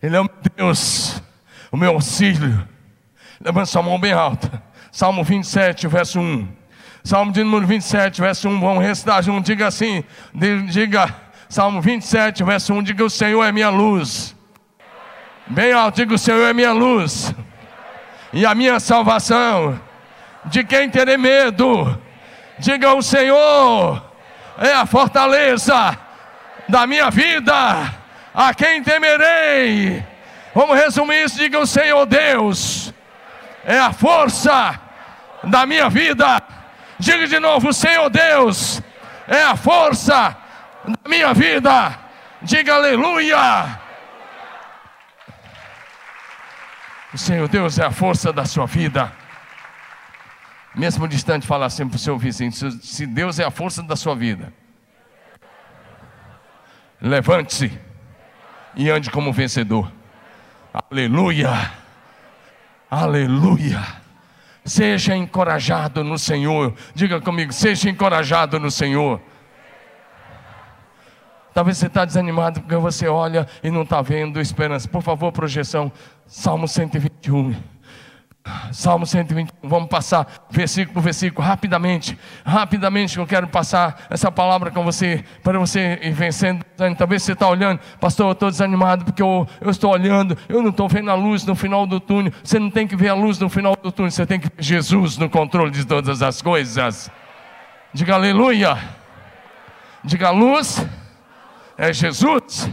Ele 0.01 0.15
é 0.15 0.19
o 0.19 0.23
meu 0.23 0.33
Deus, 0.57 1.21
o 1.71 1.77
meu 1.77 1.91
auxílio. 1.91 2.67
Levanta 3.39 3.67
sua 3.67 3.83
mão 3.83 3.99
bem 3.99 4.11
alta. 4.11 4.63
Salmo 4.91 5.23
27, 5.23 5.87
verso 5.87 6.19
1. 6.19 6.47
Salmo 7.03 7.31
de 7.31 7.43
número 7.43 7.67
27, 7.67 8.21
verso 8.21 8.49
1. 8.49 8.59
Vamos 8.59 8.83
recitar 8.83 9.21
junto. 9.21 9.45
Diga 9.45 9.67
assim: 9.67 10.03
diga, 10.71 11.15
Salmo 11.47 11.79
27, 11.79 12.43
verso 12.43 12.73
1. 12.73 12.81
Diga: 12.83 13.05
O 13.05 13.09
Senhor 13.09 13.43
é 13.43 13.51
minha 13.51 13.69
luz. 13.69 14.32
Bem 15.47 15.73
alto, 15.73 15.97
diga: 15.97 16.13
O 16.13 16.17
Senhor 16.17 16.47
é 16.47 16.53
minha 16.53 16.71
luz 16.71 17.33
e 18.31 18.45
a 18.45 18.55
minha 18.55 18.79
salvação. 18.79 19.79
De 20.45 20.63
quem 20.63 20.89
terei 20.89 21.17
medo? 21.17 22.01
Diga: 22.59 22.93
O 22.93 23.01
Senhor 23.01 24.01
é 24.57 24.71
a 24.73 24.85
fortaleza 24.85 25.97
da 26.69 26.87
minha 26.87 27.09
vida. 27.11 27.53
A 28.33 28.53
quem 28.53 28.81
temerei? 28.81 30.03
Vamos 30.55 30.77
resumir 30.77 31.25
isso: 31.25 31.37
diga: 31.37 31.59
O 31.59 31.67
Senhor 31.67 32.05
Deus 32.05 32.93
é 33.65 33.79
a 33.79 33.91
força 33.91 34.79
da 35.43 35.65
minha 35.65 35.89
vida. 35.89 36.41
Diga 36.97 37.27
de 37.27 37.39
novo: 37.39 37.69
o 37.69 37.73
Senhor 37.73 38.09
Deus 38.09 38.81
é 39.27 39.43
a 39.43 39.57
força 39.57 40.37
da 40.85 41.09
minha 41.09 41.33
vida. 41.33 41.99
Diga 42.41 42.75
aleluia. 42.75 43.82
O 47.13 47.17
Senhor 47.17 47.47
Deus 47.47 47.77
é 47.77 47.85
a 47.85 47.91
força 47.91 48.33
da 48.33 48.43
sua 48.43 48.65
vida. 48.65 49.11
Mesmo 50.75 51.07
distante, 51.07 51.45
fala 51.45 51.67
assim 51.67 51.87
para 51.87 51.95
o 51.95 51.99
seu 51.99 52.17
vizinho: 52.17 52.51
se 52.51 53.05
Deus 53.05 53.37
é 53.37 53.45
a 53.45 53.51
força 53.51 53.83
da 53.83 53.95
sua 53.95 54.15
vida, 54.15 54.51
levante-se 56.99 57.71
e 58.75 58.89
ande 58.89 59.11
como 59.11 59.31
vencedor. 59.31 59.91
Aleluia. 60.73 61.71
Aleluia. 62.89 63.81
Seja 64.65 65.15
encorajado 65.15 66.03
no 66.03 66.17
Senhor. 66.17 66.73
Diga 66.95 67.21
comigo, 67.21 67.53
seja 67.53 67.89
encorajado 67.89 68.59
no 68.59 68.71
Senhor. 68.71 69.21
Talvez 71.53 71.77
você 71.77 71.87
está 71.87 72.03
desanimado 72.03 72.61
porque 72.61 72.75
você 72.75 73.07
olha 73.07 73.47
e 73.63 73.69
não 73.69 73.83
está 73.83 74.01
vendo 74.01 74.41
esperança. 74.41 74.87
Por 74.87 75.01
favor, 75.01 75.31
projeção. 75.31 75.91
Salmo 76.25 76.67
121. 76.67 77.55
Salmo 78.73 79.05
121, 79.05 79.69
vamos 79.69 79.87
passar 79.87 80.27
versículo 80.49 80.95
por 80.95 81.01
versículo, 81.01 81.47
rapidamente, 81.47 82.17
rapidamente, 82.45 83.17
eu 83.17 83.25
quero 83.25 83.47
passar 83.47 84.05
essa 84.09 84.29
palavra 84.29 84.69
com 84.69 84.83
você, 84.83 85.23
para 85.41 85.57
você 85.57 85.97
ir 86.01 86.11
vencendo. 86.11 86.61
Talvez 86.97 87.23
você 87.23 87.31
está 87.31 87.47
olhando, 87.47 87.79
pastor, 88.01 88.27
eu 88.27 88.31
estou 88.33 88.51
desanimado 88.51 89.05
porque 89.05 89.21
eu, 89.21 89.47
eu 89.61 89.69
estou 89.69 89.93
olhando, 89.93 90.37
eu 90.49 90.61
não 90.61 90.71
estou 90.71 90.89
vendo 90.89 91.09
a 91.09 91.13
luz 91.13 91.45
no 91.45 91.55
final 91.55 91.87
do 91.87 92.01
túnel. 92.01 92.33
Você 92.43 92.59
não 92.59 92.69
tem 92.69 92.85
que 92.85 92.97
ver 92.97 93.09
a 93.09 93.13
luz 93.13 93.39
no 93.39 93.47
final 93.47 93.77
do 93.81 93.91
túnel, 93.93 94.11
você 94.11 94.25
tem 94.25 94.39
que 94.39 94.47
ver 94.47 94.61
Jesus 94.61 95.17
no 95.17 95.29
controle 95.29 95.71
de 95.71 95.85
todas 95.85 96.21
as 96.21 96.41
coisas. 96.41 97.09
Diga 97.93 98.15
aleluia. 98.15 98.77
Diga 100.03 100.31
luz 100.31 100.85
é 101.77 101.91
Jesus. 101.93 102.69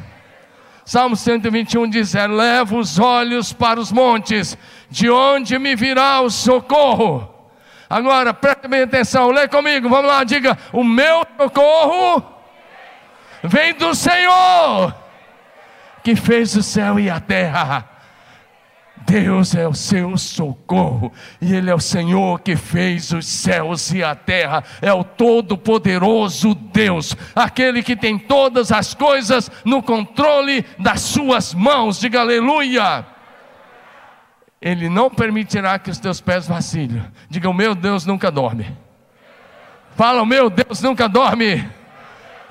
Salmo 0.84 1.14
121 1.14 1.88
diz: 1.88 2.14
Leva 2.14 2.76
os 2.76 2.98
olhos 2.98 3.52
para 3.52 3.78
os 3.78 3.92
montes, 3.92 4.56
de 4.90 5.08
onde 5.08 5.58
me 5.58 5.76
virá 5.76 6.20
o 6.20 6.30
socorro. 6.30 7.32
Agora, 7.88 8.32
preste 8.34 8.68
bem 8.68 8.82
atenção, 8.82 9.30
lê 9.30 9.48
comigo, 9.48 9.88
vamos 9.88 10.06
lá, 10.06 10.24
diga: 10.24 10.58
O 10.72 10.82
meu 10.82 11.24
socorro 11.36 12.24
vem 13.42 13.74
do 13.74 13.94
Senhor, 13.94 14.94
que 16.02 16.16
fez 16.16 16.56
o 16.56 16.62
céu 16.62 16.98
e 16.98 17.08
a 17.08 17.20
terra. 17.20 17.99
Deus 19.06 19.54
é 19.54 19.66
o 19.66 19.74
seu 19.74 20.16
socorro, 20.16 21.12
e 21.40 21.54
Ele 21.54 21.70
é 21.70 21.74
o 21.74 21.80
Senhor 21.80 22.40
que 22.40 22.56
fez 22.56 23.12
os 23.12 23.26
céus 23.26 23.92
e 23.92 24.02
a 24.02 24.14
terra, 24.14 24.62
é 24.80 24.92
o 24.92 25.02
Todo-Poderoso 25.02 26.54
Deus, 26.54 27.16
aquele 27.34 27.82
que 27.82 27.96
tem 27.96 28.18
todas 28.18 28.70
as 28.70 28.94
coisas 28.94 29.50
no 29.64 29.82
controle 29.82 30.64
das 30.78 31.00
Suas 31.00 31.54
mãos, 31.54 31.98
diga 31.98 32.20
aleluia. 32.20 33.06
Ele 34.60 34.88
não 34.88 35.08
permitirá 35.08 35.78
que 35.78 35.90
os 35.90 35.98
teus 35.98 36.20
pés 36.20 36.46
vacilem, 36.46 37.02
diga: 37.28 37.48
O 37.48 37.54
meu 37.54 37.74
Deus 37.74 38.04
nunca 38.04 38.30
dorme. 38.30 38.76
Fala, 39.96 40.22
o 40.22 40.26
meu 40.26 40.50
Deus 40.50 40.82
nunca 40.82 41.08
dorme 41.08 41.79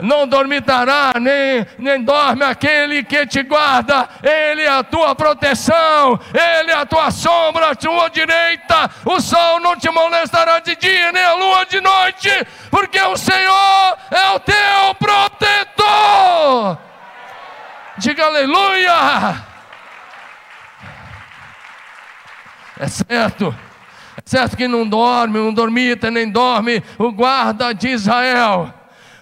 não 0.01 0.27
dormitará, 0.27 1.13
nem, 1.19 1.65
nem 1.77 2.01
dorme 2.03 2.43
aquele 2.43 3.03
que 3.03 3.25
te 3.25 3.43
guarda, 3.43 4.07
Ele 4.23 4.61
é 4.61 4.69
a 4.69 4.83
tua 4.83 5.13
proteção, 5.13 6.19
Ele 6.33 6.71
é 6.71 6.75
a 6.75 6.85
tua 6.85 7.11
sombra, 7.11 7.71
a 7.71 7.75
tua 7.75 8.09
direita, 8.09 8.89
o 9.05 9.19
sol 9.19 9.59
não 9.59 9.75
te 9.75 9.89
molestará 9.89 10.59
de 10.59 10.75
dia, 10.75 11.11
nem 11.11 11.23
a 11.23 11.33
lua 11.33 11.65
de 11.65 11.81
noite, 11.81 12.29
porque 12.71 12.99
o 13.01 13.17
Senhor 13.17 13.97
é 14.11 14.29
o 14.35 14.39
teu 14.39 14.95
protetor. 14.97 16.77
Diga 17.97 18.25
aleluia. 18.25 19.43
É 22.79 22.87
certo. 22.87 23.53
É 24.15 24.21
certo 24.23 24.55
que 24.55 24.67
não 24.67 24.87
dorme, 24.87 25.37
não 25.37 25.53
dormita, 25.53 26.09
nem 26.09 26.29
dorme 26.29 26.81
o 26.97 27.11
guarda 27.11 27.73
de 27.73 27.89
Israel 27.89 28.78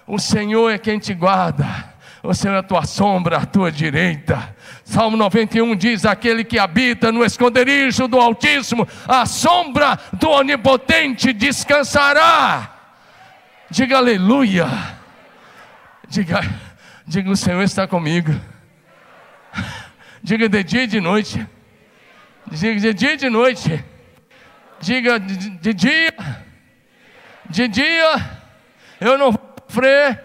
o 0.08 0.18
Senhor 0.18 0.70
é 0.70 0.78
quem 0.78 0.98
te 0.98 1.12
guarda. 1.12 1.66
O 2.22 2.34
Senhor 2.34 2.54
é 2.54 2.58
a 2.58 2.62
tua 2.62 2.84
sombra, 2.84 3.36
a 3.36 3.46
tua 3.46 3.70
direita. 3.70 4.56
Salmo 4.82 5.16
91 5.16 5.76
diz: 5.76 6.04
Aquele 6.04 6.42
que 6.42 6.58
habita 6.58 7.12
no 7.12 7.24
esconderijo 7.24 8.08
do 8.08 8.18
Altíssimo, 8.18 8.88
a 9.06 9.26
sombra 9.26 9.98
do 10.14 10.30
Onipotente 10.30 11.32
descansará. 11.32 12.74
Diga 13.70 13.98
aleluia. 13.98 14.66
Diga, 16.08 16.40
diga: 17.06 17.30
O 17.30 17.36
Senhor 17.36 17.62
está 17.62 17.86
comigo. 17.86 18.34
Diga 20.22 20.48
de 20.48 20.64
dia 20.64 20.82
e 20.84 20.86
de 20.86 21.00
noite. 21.00 21.46
Diga 22.50 22.80
de 22.80 22.94
dia 22.94 23.12
e 23.12 23.16
de 23.16 23.28
noite. 23.28 23.84
Diga 24.80 25.20
de, 25.20 25.50
de 25.50 25.74
dia. 25.74 26.14
De 27.48 27.68
dia. 27.68 28.38
Eu 29.00 29.16
não 29.16 29.30
vou 29.32 29.47
sofrer 29.68 30.24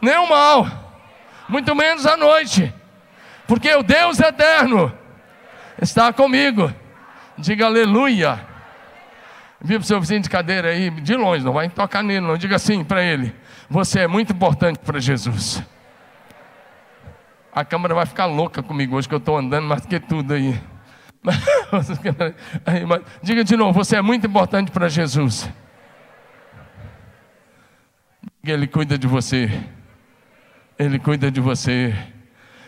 nenhum 0.00 0.28
mal, 0.28 0.66
muito 1.48 1.74
menos 1.74 2.06
à 2.06 2.16
noite, 2.16 2.72
porque 3.46 3.74
o 3.74 3.82
Deus 3.82 4.20
eterno 4.20 4.92
está 5.82 6.12
comigo. 6.12 6.72
Diga 7.36 7.66
aleluia. 7.66 8.40
Para 9.66 9.78
o 9.78 9.82
seu 9.82 10.00
vizinho 10.00 10.20
de 10.20 10.30
cadeira 10.30 10.68
aí, 10.68 10.90
de 10.90 11.16
longe, 11.16 11.44
não 11.44 11.52
vai 11.52 11.68
tocar 11.68 12.02
nele, 12.02 12.20
não. 12.20 12.36
Diga 12.36 12.56
assim 12.56 12.84
para 12.84 13.02
ele: 13.02 13.34
Você 13.68 14.00
é 14.00 14.06
muito 14.06 14.32
importante 14.32 14.78
para 14.78 15.00
Jesus. 15.00 15.62
A 17.52 17.64
câmera 17.64 17.94
vai 17.94 18.06
ficar 18.06 18.26
louca 18.26 18.62
comigo 18.62 18.96
hoje, 18.96 19.08
que 19.08 19.14
eu 19.14 19.18
estou 19.18 19.36
andando 19.36 19.66
mais 19.66 19.82
do 19.82 19.88
que 19.88 19.98
tudo 19.98 20.34
aí. 20.34 20.60
Diga 23.22 23.42
de 23.42 23.56
novo, 23.56 23.72
você 23.72 23.96
é 23.96 24.02
muito 24.02 24.26
importante 24.26 24.70
para 24.70 24.88
Jesus. 24.88 25.48
Ele 28.52 28.66
cuida 28.66 28.98
de 28.98 29.06
você. 29.06 29.50
Ele 30.78 30.98
cuida 30.98 31.30
de 31.30 31.40
você. 31.40 31.94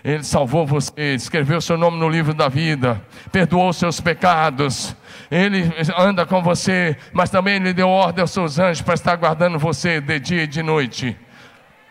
Ele 0.07 0.23
salvou 0.23 0.65
você, 0.65 1.15
escreveu 1.15 1.61
seu 1.61 1.77
nome 1.77 1.99
no 1.99 2.09
livro 2.09 2.33
da 2.33 2.49
vida, 2.49 3.03
perdoou 3.33 3.73
seus 3.73 4.01
pecados. 4.01 4.95
Ele 5.29 5.69
anda 5.99 6.25
com 6.25 6.41
você, 6.41 6.97
mas 7.13 7.29
também 7.29 7.57
Ele 7.57 7.73
deu 7.73 7.89
ordem 7.89 8.23
aos 8.23 8.31
seus 8.31 8.57
anjos 8.57 8.83
para 8.83 8.95
estar 8.95 9.17
guardando 9.17 9.59
você 9.59 10.01
de 10.01 10.21
dia 10.21 10.45
e 10.45 10.47
de 10.47 10.63
noite. 10.63 11.17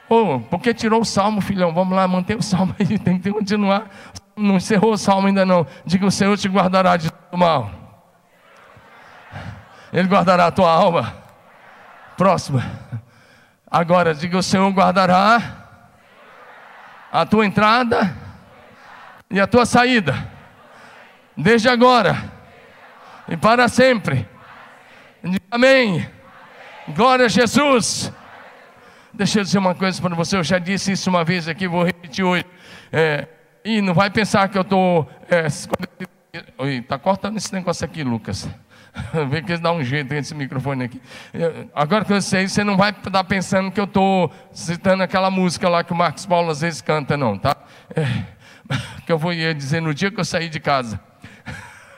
Oh, 0.07 0.39
porque 0.39 0.73
tirou 0.73 1.01
o 1.01 1.05
salmo, 1.05 1.41
filhão? 1.41 1.73
Vamos 1.73 1.93
lá, 1.93 2.07
manter 2.07 2.37
o 2.37 2.41
salmo 2.41 2.73
aí, 2.79 2.95
tem 2.99 3.19
que 3.19 3.29
continuar. 3.31 3.89
Não 4.37 4.55
encerrou 4.55 4.93
o 4.93 4.97
salmo 4.97 5.27
ainda 5.27 5.45
não. 5.45 5.67
Diga: 5.85 6.05
O 6.05 6.11
Senhor 6.11 6.37
te 6.37 6.47
guardará 6.47 6.95
de 6.95 7.11
todo 7.11 7.37
mal. 7.37 7.69
Ele 9.91 10.07
guardará 10.07 10.47
a 10.47 10.51
tua 10.51 10.71
alma. 10.71 11.13
Próxima. 12.15 12.63
Agora, 13.75 14.13
diga: 14.13 14.37
O 14.37 14.41
Senhor 14.41 14.71
guardará 14.71 15.67
a 17.11 17.25
tua 17.25 17.45
entrada 17.45 18.15
e 19.29 19.37
a 19.37 19.45
tua 19.45 19.65
saída, 19.65 20.31
desde 21.35 21.67
agora 21.67 22.15
e 23.27 23.35
para 23.35 23.67
sempre. 23.67 24.25
Amém. 25.51 26.09
Glória 26.87 27.25
a 27.25 27.27
Jesus. 27.27 28.13
Deixa 29.13 29.41
eu 29.41 29.43
dizer 29.43 29.57
uma 29.57 29.75
coisa 29.75 30.01
para 30.01 30.15
você, 30.15 30.37
eu 30.37 30.43
já 30.43 30.57
disse 30.57 30.93
isso 30.93 31.09
uma 31.09 31.25
vez 31.25 31.49
aqui, 31.49 31.67
vou 31.67 31.83
repetir 31.83 32.23
hoje. 32.23 32.45
É, 32.93 33.27
e 33.65 33.81
não 33.81 33.93
vai 33.93 34.09
pensar 34.09 34.47
que 34.47 34.57
eu 34.57 34.61
estou. 34.61 35.09
É, 35.29 35.47
está 36.77 36.97
cortando 36.97 37.35
esse 37.35 37.51
negócio 37.51 37.83
aqui, 37.83 38.05
Lucas. 38.05 38.47
Vê 39.29 39.41
que 39.41 39.57
dão 39.57 39.77
um 39.77 39.83
jeito 39.83 40.13
nesse 40.13 40.33
microfone 40.33 40.85
aqui. 40.85 41.01
Agora 41.73 42.05
que 42.05 42.13
eu 42.13 42.21
sei, 42.21 42.47
você 42.47 42.63
não 42.63 42.77
vai 42.77 42.91
estar 42.91 43.23
pensando 43.25 43.71
que 43.71 43.79
eu 43.79 43.85
estou 43.85 44.31
citando 44.53 45.03
aquela 45.03 45.29
música 45.29 45.67
lá 45.67 45.83
que 45.83 45.91
o 45.91 45.95
Marcos 45.95 46.25
Paulo 46.25 46.49
às 46.49 46.61
vezes 46.61 46.81
canta, 46.81 47.17
não, 47.17 47.37
tá? 47.37 47.55
É, 47.93 48.05
que 49.05 49.11
eu 49.11 49.17
vou 49.17 49.33
dizer 49.33 49.81
no 49.81 49.93
dia 49.93 50.09
que 50.09 50.19
eu 50.19 50.25
saí 50.25 50.49
de 50.49 50.59
casa. 50.59 50.99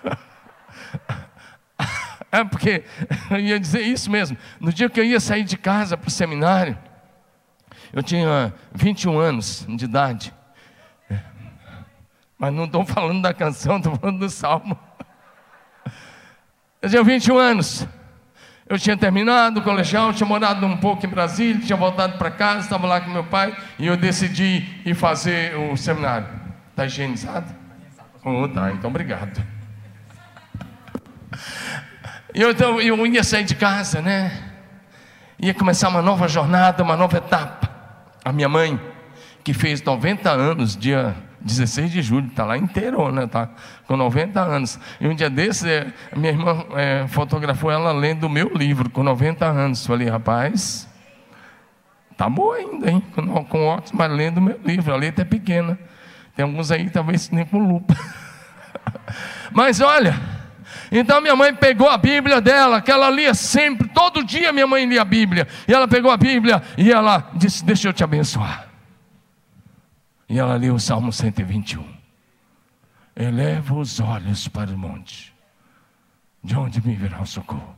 É 2.30 2.44
porque 2.44 2.84
eu 3.32 3.40
ia 3.40 3.58
dizer 3.58 3.82
isso 3.84 4.12
mesmo. 4.12 4.38
No 4.60 4.74
dia 4.74 4.90
que 4.90 5.00
eu 5.00 5.06
ia 5.06 5.18
sair 5.18 5.46
de 5.46 5.58
casa 5.58 5.96
para 5.96 6.10
o 6.10 6.12
seminário, 6.12 6.78
eu 7.94 8.04
tinha 8.04 8.54
21 8.74 9.18
anos 9.18 9.66
de 9.70 9.86
idade. 9.86 10.34
É, 11.10 11.22
mas 12.38 12.54
não 12.54 12.66
estou 12.66 12.86
falando 12.86 13.22
da 13.22 13.34
canção, 13.34 13.78
estou 13.78 13.96
falando 13.96 14.20
do 14.20 14.30
salmo. 14.30 14.78
Eu 16.82 16.90
tinha 16.90 17.04
21 17.04 17.38
anos. 17.38 17.88
Eu 18.70 18.78
tinha 18.78 18.98
terminado 18.98 19.62
o 19.62 19.64
colegial, 19.64 20.14
tinha 20.14 20.28
morado 20.28 20.66
um 20.66 20.76
pouco 20.78 21.06
em 21.06 21.10
Brasília, 21.10 21.62
tinha 21.62 21.78
voltado 21.78 22.18
para 22.18 22.30
casa, 22.30 22.60
estava 22.60 22.86
lá 22.86 23.00
com 23.00 23.10
meu 23.10 23.24
pai 23.24 23.56
e 23.80 23.88
eu 23.88 23.96
decidi 23.96 24.82
ir 24.86 24.94
fazer 24.94 25.56
o 25.56 25.78
seminário. 25.78 26.28
Está 26.72 26.86
higienizado? 26.86 27.56
Oh, 28.26 28.48
tá, 28.50 28.72
então 28.72 28.90
obrigado. 28.90 29.42
E 32.36 32.42
eu, 32.42 32.52
então, 32.52 32.82
eu 32.82 33.08
ia 33.08 33.24
sair 33.24 33.46
de 33.46 33.56
casa, 33.56 34.02
né? 34.02 34.32
Ia 35.40 35.54
começar 35.54 35.88
uma 35.88 36.02
nova 36.02 36.28
jornada, 36.28 36.84
uma 36.84 36.98
nova 36.98 37.18
etapa. 37.18 37.70
A 38.24 38.34
minha 38.34 38.50
mãe, 38.50 38.80
que 39.46 39.54
fez 39.54 39.82
90 39.82 40.30
anos, 40.30 40.76
dia 40.76 41.16
16 41.42 41.92
de 41.92 42.02
julho, 42.02 42.28
está 42.28 42.46
lá 42.46 42.58
inteirona, 42.58 43.28
tá? 43.28 43.50
Com 43.88 43.96
90 43.96 44.40
anos. 44.40 44.80
E 45.00 45.08
um 45.08 45.16
dia 45.16 45.30
desse, 45.30 45.70
é, 45.70 45.88
minha 46.16 46.32
irmã 46.32 46.66
é, 46.76 47.06
fotografou 47.08 47.72
ela 47.72 47.92
lendo 47.92 48.26
o 48.26 48.30
meu 48.30 48.52
livro, 48.54 48.90
com 48.90 49.04
90 49.04 49.46
anos. 49.46 49.86
Falei, 49.86 50.10
rapaz, 50.10 50.88
tá 52.16 52.30
boa 52.30 52.56
ainda, 52.56 52.90
hein? 52.90 53.04
Com, 53.14 53.46
com 53.46 53.66
óculos, 53.66 53.92
mas 53.92 54.12
lendo 54.12 54.40
o 54.40 54.42
meu 54.42 54.60
livro. 54.64 54.94
A 54.94 54.98
letra 54.98 55.22
é 55.22 55.26
pequena. 55.26 55.78
Tem 56.36 56.44
alguns 56.44 56.72
aí, 56.72 56.90
talvez 56.90 57.30
nem 57.30 57.46
com 57.46 57.60
lupa. 57.60 57.96
mas 59.52 59.80
olha, 59.82 60.20
então 60.92 61.22
minha 61.22 61.36
mãe 61.36 61.54
pegou 61.54 61.90
a 61.90 61.98
Bíblia 61.98 62.40
dela, 62.40 62.82
que 62.82 62.92
ela 62.92 63.10
lia 63.10 63.34
sempre, 63.34 63.88
todo 63.88 64.24
dia 64.24 64.52
minha 64.52 64.68
mãe 64.68 64.86
lia 64.86 65.02
a 65.02 65.06
Bíblia. 65.06 65.48
E 65.68 65.74
ela 65.74 65.88
pegou 65.88 66.12
a 66.12 66.18
Bíblia 66.18 66.62
e 66.78 66.92
ela 66.92 67.30
disse: 67.34 67.66
Deixa 67.66 67.88
eu 67.88 67.94
te 67.94 68.04
abençoar. 68.04 68.67
E 70.30 70.38
ela 70.38 70.56
leu 70.56 70.76
o 70.76 70.80
Salmo 70.80 71.12
121. 71.12 71.86
Eleva 73.16 73.74
os 73.74 74.00
olhos 74.00 74.48
para 74.48 74.70
o 74.70 74.78
monte, 74.78 75.34
de 76.44 76.56
onde 76.56 76.86
me 76.86 76.96
virá 76.96 77.22
o 77.22 77.26
socorro. 77.26 77.76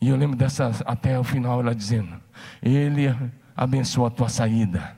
E 0.00 0.08
eu 0.08 0.16
lembro 0.16 0.36
dessa 0.36 0.70
até 0.84 1.18
o 1.18 1.24
final 1.24 1.60
ela 1.60 1.74
dizendo: 1.74 2.20
Ele 2.62 3.14
abençoa 3.56 4.08
a 4.08 4.10
tua 4.10 4.28
saída 4.28 4.96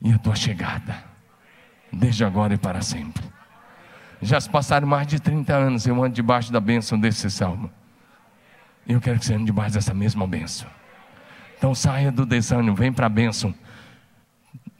e 0.00 0.12
a 0.12 0.18
tua 0.18 0.34
chegada, 0.34 1.02
desde 1.92 2.24
agora 2.24 2.54
e 2.54 2.58
para 2.58 2.82
sempre. 2.82 3.22
Já 4.20 4.40
se 4.40 4.48
passaram 4.48 4.86
mais 4.86 5.06
de 5.06 5.18
30 5.18 5.52
anos, 5.52 5.86
eu 5.86 6.02
ando 6.02 6.14
debaixo 6.14 6.52
da 6.52 6.60
bênção 6.60 6.98
desse 6.98 7.28
salmo. 7.30 7.70
Eu 8.86 9.00
quero 9.00 9.18
que 9.18 9.26
você 9.26 9.34
ande 9.34 9.46
debaixo 9.46 9.74
dessa 9.74 9.92
mesma 9.92 10.26
bênção. 10.26 10.68
Então 11.58 11.74
saia 11.74 12.12
do 12.12 12.24
desânimo, 12.24 12.74
vem 12.74 12.92
para 12.92 13.06
a 13.06 13.08
bênção 13.08 13.54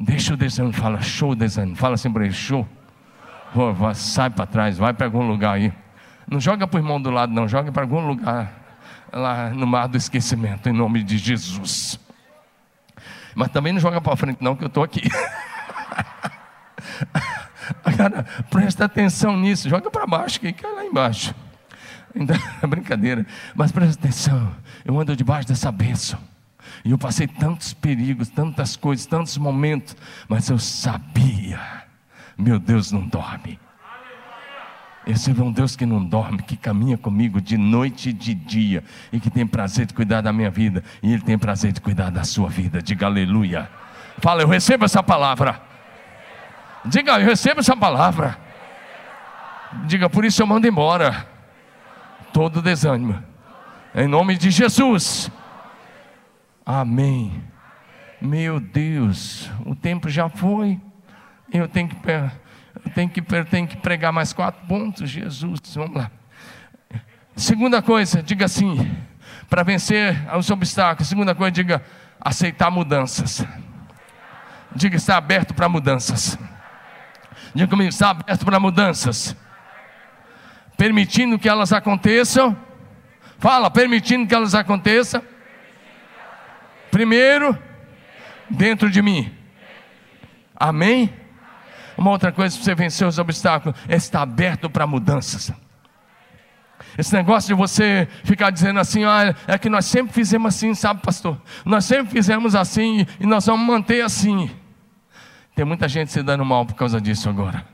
Deixa 0.03 0.35
o 0.35 0.37
desânimo, 0.37 0.73
fala 0.73 1.01
show 1.01 1.33
desânimo, 1.33 1.77
fala 1.77 1.95
assim 1.95 2.11
para 2.11 2.25
ele, 2.25 2.35
show. 2.35 2.67
Pô, 3.55 3.73
sai 3.95 4.31
para 4.31 4.47
trás, 4.47 4.77
vai 4.77 4.93
para 4.93 5.07
algum 5.07 5.25
lugar 5.25 5.55
aí. 5.55 5.73
Não 6.29 6.41
joga 6.41 6.67
para 6.67 6.79
o 6.79 6.81
irmão 6.81 7.01
do 7.01 7.09
lado, 7.09 7.33
não, 7.33 7.47
joga 7.47 7.71
para 7.71 7.83
algum 7.83 8.05
lugar 8.05 8.53
lá 9.13 9.51
no 9.51 9.65
mar 9.65 9.87
do 9.87 9.97
esquecimento, 9.97 10.69
em 10.69 10.73
nome 10.73 11.05
de 11.05 11.19
Jesus. 11.19 12.01
Mas 13.33 13.53
também 13.53 13.73
não 13.73 13.79
joga 13.79 14.01
para 14.01 14.17
frente, 14.17 14.43
não, 14.43 14.57
que 14.57 14.65
eu 14.65 14.67
estou 14.67 14.83
aqui. 14.83 15.03
Cara, 17.97 18.25
presta 18.51 18.87
atenção 18.87 19.37
nisso, 19.37 19.69
joga 19.69 19.89
para 19.89 20.05
baixo, 20.05 20.41
que 20.41 20.53
cai 20.53 20.73
lá 20.73 20.85
embaixo. 20.85 21.33
Então, 22.13 22.37
é 22.61 22.67
brincadeira, 22.67 23.25
mas 23.55 23.71
presta 23.71 24.01
atenção, 24.01 24.53
eu 24.85 24.99
ando 24.99 25.15
debaixo 25.15 25.47
dessa 25.47 25.71
bênção. 25.71 26.19
E 26.85 26.91
eu 26.91 26.99
passei 26.99 27.27
tantos 27.27 27.73
perigos, 27.73 28.29
tantas 28.29 28.77
coisas, 28.77 29.07
tantos 29.07 29.37
momentos, 29.39 29.97
mas 30.29 30.49
eu 30.49 30.59
sabia, 30.59 31.61
meu 32.37 32.59
Deus 32.59 32.91
não 32.93 33.07
dorme. 33.07 33.59
Esse 35.07 35.31
é 35.31 35.43
um 35.43 35.51
Deus 35.51 35.75
que 35.75 35.85
não 35.85 36.05
dorme, 36.05 36.43
que 36.43 36.57
caminha 36.57 36.97
comigo 36.97 37.41
de 37.41 37.57
noite 37.57 38.11
e 38.11 38.13
de 38.13 38.35
dia, 38.35 38.85
e 39.13 39.19
que 39.19 39.31
tem 39.31 39.47
prazer 39.47 39.87
de 39.87 39.95
cuidar 39.95 40.21
da 40.21 40.33
minha 40.33 40.51
vida, 40.51 40.85
e 41.03 41.13
Ele 41.13 41.23
tem 41.23 41.37
prazer 41.37 41.73
de 41.73 41.81
cuidar 41.81 42.11
da 42.11 42.23
sua 42.23 42.49
vida. 42.49 42.81
Diga 42.81 43.07
aleluia. 43.07 43.69
Fala, 44.19 44.43
eu 44.43 44.49
recebo 44.49 44.85
essa 44.85 45.03
palavra. 45.03 45.61
Diga, 46.85 47.19
eu 47.19 47.27
recebo 47.27 47.61
essa 47.61 47.77
palavra. 47.77 48.39
Diga, 49.87 50.09
por 50.09 50.25
isso 50.25 50.43
eu 50.43 50.47
mando 50.47 50.69
embora 50.69 51.27
todo 52.33 52.63
desânimo. 52.63 53.23
Em 53.95 54.07
nome 54.07 54.37
de 54.37 54.51
Jesus. 54.51 55.31
Amém. 56.65 57.43
Meu 58.21 58.61
Deus, 58.61 59.51
o 59.67 59.75
tempo 59.75 60.09
já 60.09 60.29
foi. 60.29 60.81
Eu 61.53 61.67
tenho 61.67 61.89
que, 61.89 61.97
eu 61.97 62.93
tenho 62.95 63.11
que, 63.11 63.21
eu 63.21 63.45
tenho 63.45 63.67
que 63.67 63.77
pregar 63.77 64.13
mais 64.13 64.33
quatro 64.33 64.65
pontos, 64.69 65.11
Jesus. 65.11 65.61
Vamos 65.75 65.97
lá. 65.97 66.11
Segunda 67.35 67.83
coisa, 67.83 68.23
diga 68.23 68.45
assim, 68.45 68.97
para 69.51 69.65
vencer 69.65 70.17
os 70.37 70.49
obstáculos. 70.51 71.09
Segunda 71.09 71.35
coisa, 71.35 71.51
diga 71.51 71.83
aceitar 72.21 72.71
mudanças. 72.71 73.45
Diga 74.75 74.97
está 74.97 75.17
aberto 75.17 75.53
para 75.53 75.69
mudanças. 75.69 76.39
Diga 77.53 77.69
comigo, 77.69 77.89
está 77.89 78.11
aberto 78.11 78.45
para 78.45 78.61
mudanças. 78.61 79.37
Permitindo 80.77 81.41
que 81.41 81.49
elas 81.49 81.73
aconteçam. 81.73 82.57
Fala, 83.41 83.69
permitindo 83.69 84.29
que 84.29 84.35
elas 84.35 84.55
aconteçam 84.55 85.32
Primeiro, 86.93 87.59
dentro 88.51 88.91
de 88.91 89.01
mim. 89.01 89.33
Amém? 90.55 91.11
Uma 91.97 92.11
outra 92.11 92.31
coisa 92.31 92.55
para 92.55 92.65
você 92.65 92.75
vencer 92.75 93.09
os 93.09 93.19
obstáculos 93.19 93.75
é 93.89 93.97
estar 93.97 94.21
aberto 94.21 94.69
para 94.69 94.87
mudanças. 94.87 95.51
Esse 96.99 97.15
negócio 97.15 97.49
de 97.49 97.55
você 97.55 98.07
ficar 98.25 98.51
dizendo 98.51 98.79
assim, 98.79 99.05
ah, 99.05 99.35
é 99.47 99.57
que 99.57 99.71
nós 99.71 99.87
sempre 99.87 100.13
fizemos 100.13 100.55
assim, 100.55 100.75
sabe, 100.75 101.01
pastor? 101.01 101.41
Nós 101.65 101.87
sempre 101.87 102.13
fizemos 102.13 102.55
assim 102.55 103.07
e 103.19 103.25
nós 103.25 103.47
vamos 103.47 103.67
manter 103.67 104.03
assim. 104.03 104.51
Tem 105.57 105.65
muita 105.65 105.89
gente 105.89 106.13
se 106.13 106.23
dando 106.23 106.45
mal 106.45 106.67
por 106.67 106.75
causa 106.75 107.01
disso 107.01 107.27
agora. 107.31 107.65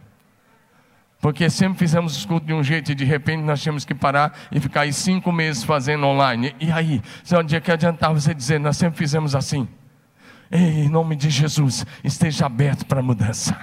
Porque 1.21 1.51
sempre 1.51 1.79
fizemos 1.79 2.17
os 2.17 2.25
cultos 2.25 2.47
de 2.47 2.55
um 2.55 2.63
jeito 2.63 2.93
e 2.93 2.95
de 2.95 3.05
repente 3.05 3.43
nós 3.43 3.61
tínhamos 3.61 3.85
que 3.85 3.95
parar 3.95 4.33
e 4.53 4.61
ficar 4.61 4.83
aí 4.83 4.93
cinco 4.93 5.33
meses 5.33 5.65
fazendo 5.65 6.07
online. 6.07 6.55
E 6.61 6.71
aí, 6.71 7.03
se 7.25 7.35
é 7.35 7.61
que 7.61 7.73
adiantava 7.73 8.15
você 8.15 8.33
dizer, 8.33 8.61
nós 8.61 8.77
sempre 8.77 8.99
fizemos 8.99 9.35
assim. 9.35 9.69
Ei, 10.51 10.85
em 10.85 10.89
nome 10.89 11.17
de 11.17 11.29
Jesus, 11.29 11.85
esteja 12.05 12.47
aberto 12.47 12.87
para 12.87 13.01
a 13.01 13.03
mudança. 13.03 13.59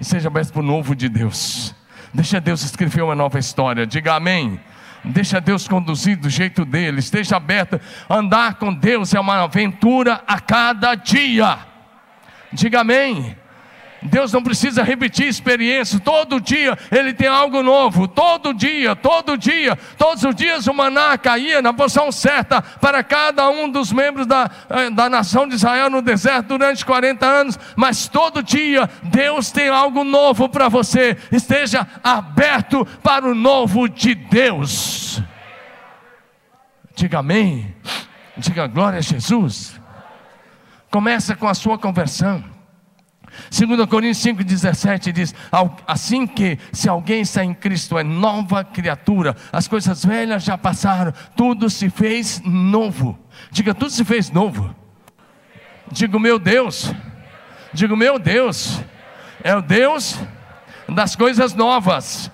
Esteja 0.00 0.28
aberto 0.28 0.52
para 0.52 0.60
o 0.60 0.64
novo 0.64 0.94
de 0.94 1.08
Deus. 1.08 1.74
Deixa 2.14 2.40
Deus 2.40 2.62
escrever 2.62 3.02
uma 3.02 3.14
nova 3.14 3.38
história. 3.38 3.86
Diga 3.86 4.14
amém. 4.14 4.60
Deixa 5.04 5.40
Deus 5.40 5.66
conduzir 5.66 6.16
do 6.16 6.30
jeito 6.30 6.64
dele. 6.64 7.00
Esteja 7.00 7.36
aberto. 7.36 7.80
Andar 8.08 8.54
com 8.54 8.72
Deus 8.72 9.12
é 9.14 9.20
uma 9.20 9.42
aventura 9.42 10.22
a 10.26 10.38
cada 10.38 10.94
dia. 10.94 11.58
Diga 12.52 12.80
amém. 12.80 13.36
Deus 14.02 14.32
não 14.32 14.42
precisa 14.42 14.82
repetir 14.82 15.28
experiência, 15.28 16.00
todo 16.00 16.40
dia 16.40 16.76
Ele 16.90 17.12
tem 17.12 17.28
algo 17.28 17.62
novo, 17.62 18.08
todo 18.08 18.52
dia, 18.52 18.96
todo 18.96 19.36
dia, 19.38 19.76
todos 19.96 20.24
os 20.24 20.34
dias 20.34 20.66
o 20.66 20.74
maná 20.74 21.16
caía 21.16 21.62
na 21.62 21.72
posição 21.72 22.10
certa 22.10 22.60
para 22.60 23.02
cada 23.04 23.48
um 23.48 23.70
dos 23.70 23.92
membros 23.92 24.26
da, 24.26 24.50
eh, 24.68 24.90
da 24.90 25.08
nação 25.08 25.48
de 25.48 25.54
Israel 25.54 25.88
no 25.88 26.02
deserto 26.02 26.48
durante 26.48 26.84
40 26.84 27.24
anos, 27.24 27.58
mas 27.76 28.08
todo 28.08 28.42
dia 28.42 28.90
Deus 29.04 29.50
tem 29.50 29.68
algo 29.68 30.02
novo 30.04 30.48
para 30.48 30.68
você, 30.68 31.16
esteja 31.30 31.86
aberto 32.02 32.84
para 33.02 33.26
o 33.26 33.34
novo 33.34 33.88
de 33.88 34.14
Deus. 34.14 35.22
Diga 36.94 37.20
amém, 37.20 37.74
diga 38.36 38.66
glória 38.66 38.98
a 38.98 39.02
Jesus. 39.02 39.80
Começa 40.90 41.34
com 41.34 41.48
a 41.48 41.54
sua 41.54 41.78
conversão. 41.78 42.51
2 43.50 43.86
Coríntios 43.86 44.24
5,17 44.24 45.12
diz: 45.12 45.34
Assim 45.86 46.26
que, 46.26 46.58
se 46.72 46.88
alguém 46.88 47.22
está 47.22 47.44
em 47.44 47.54
Cristo, 47.54 47.98
é 47.98 48.02
nova 48.02 48.64
criatura, 48.64 49.36
as 49.52 49.66
coisas 49.66 50.04
velhas 50.04 50.44
já 50.44 50.56
passaram, 50.58 51.12
tudo 51.36 51.70
se 51.70 51.88
fez 51.88 52.40
novo. 52.44 53.18
Diga, 53.50 53.74
tudo 53.74 53.90
se 53.90 54.04
fez 54.04 54.30
novo. 54.30 54.74
Digo, 55.90 56.18
meu 56.18 56.38
Deus, 56.38 56.92
digo, 57.72 57.96
meu 57.96 58.18
Deus, 58.18 58.80
é 59.42 59.54
o 59.54 59.62
Deus 59.62 60.18
das 60.88 61.16
coisas 61.16 61.54
novas. 61.54 62.30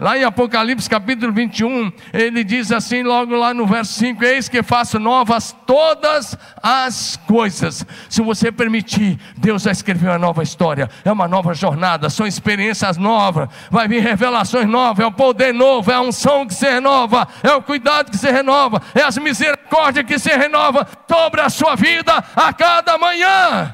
Lá 0.00 0.18
em 0.18 0.24
Apocalipse 0.24 0.90
capítulo 0.90 1.32
21, 1.32 1.92
ele 2.12 2.42
diz 2.42 2.72
assim, 2.72 3.04
logo 3.04 3.36
lá 3.36 3.54
no 3.54 3.64
verso 3.64 3.92
5: 3.94 4.24
Eis 4.24 4.48
que 4.48 4.60
faço 4.60 4.98
novas 4.98 5.54
todas 5.64 6.36
as 6.60 7.16
coisas. 7.28 7.86
Se 8.08 8.20
você 8.20 8.50
permitir, 8.50 9.18
Deus 9.36 9.62
vai 9.64 9.72
escrever 9.72 10.08
uma 10.08 10.18
nova 10.18 10.42
história, 10.42 10.90
é 11.04 11.12
uma 11.12 11.28
nova 11.28 11.54
jornada, 11.54 12.10
são 12.10 12.26
experiências 12.26 12.96
novas, 12.96 13.48
vai 13.70 13.86
vir 13.86 14.02
revelações 14.02 14.66
novas, 14.68 15.04
é 15.04 15.06
o 15.06 15.12
poder 15.12 15.54
novo, 15.54 15.92
é 15.92 15.94
a 15.94 16.00
unção 16.00 16.44
que 16.44 16.54
se 16.54 16.68
renova, 16.68 17.28
é 17.42 17.52
o 17.52 17.62
cuidado 17.62 18.10
que 18.10 18.18
se 18.18 18.30
renova, 18.30 18.82
é 18.96 19.02
as 19.02 19.16
misericórdias 19.16 20.04
que 20.04 20.18
se 20.18 20.30
renova 20.36 20.88
sobre 21.08 21.40
a 21.40 21.48
sua 21.48 21.76
vida 21.76 22.24
a 22.34 22.52
cada 22.52 22.98
manhã. 22.98 23.72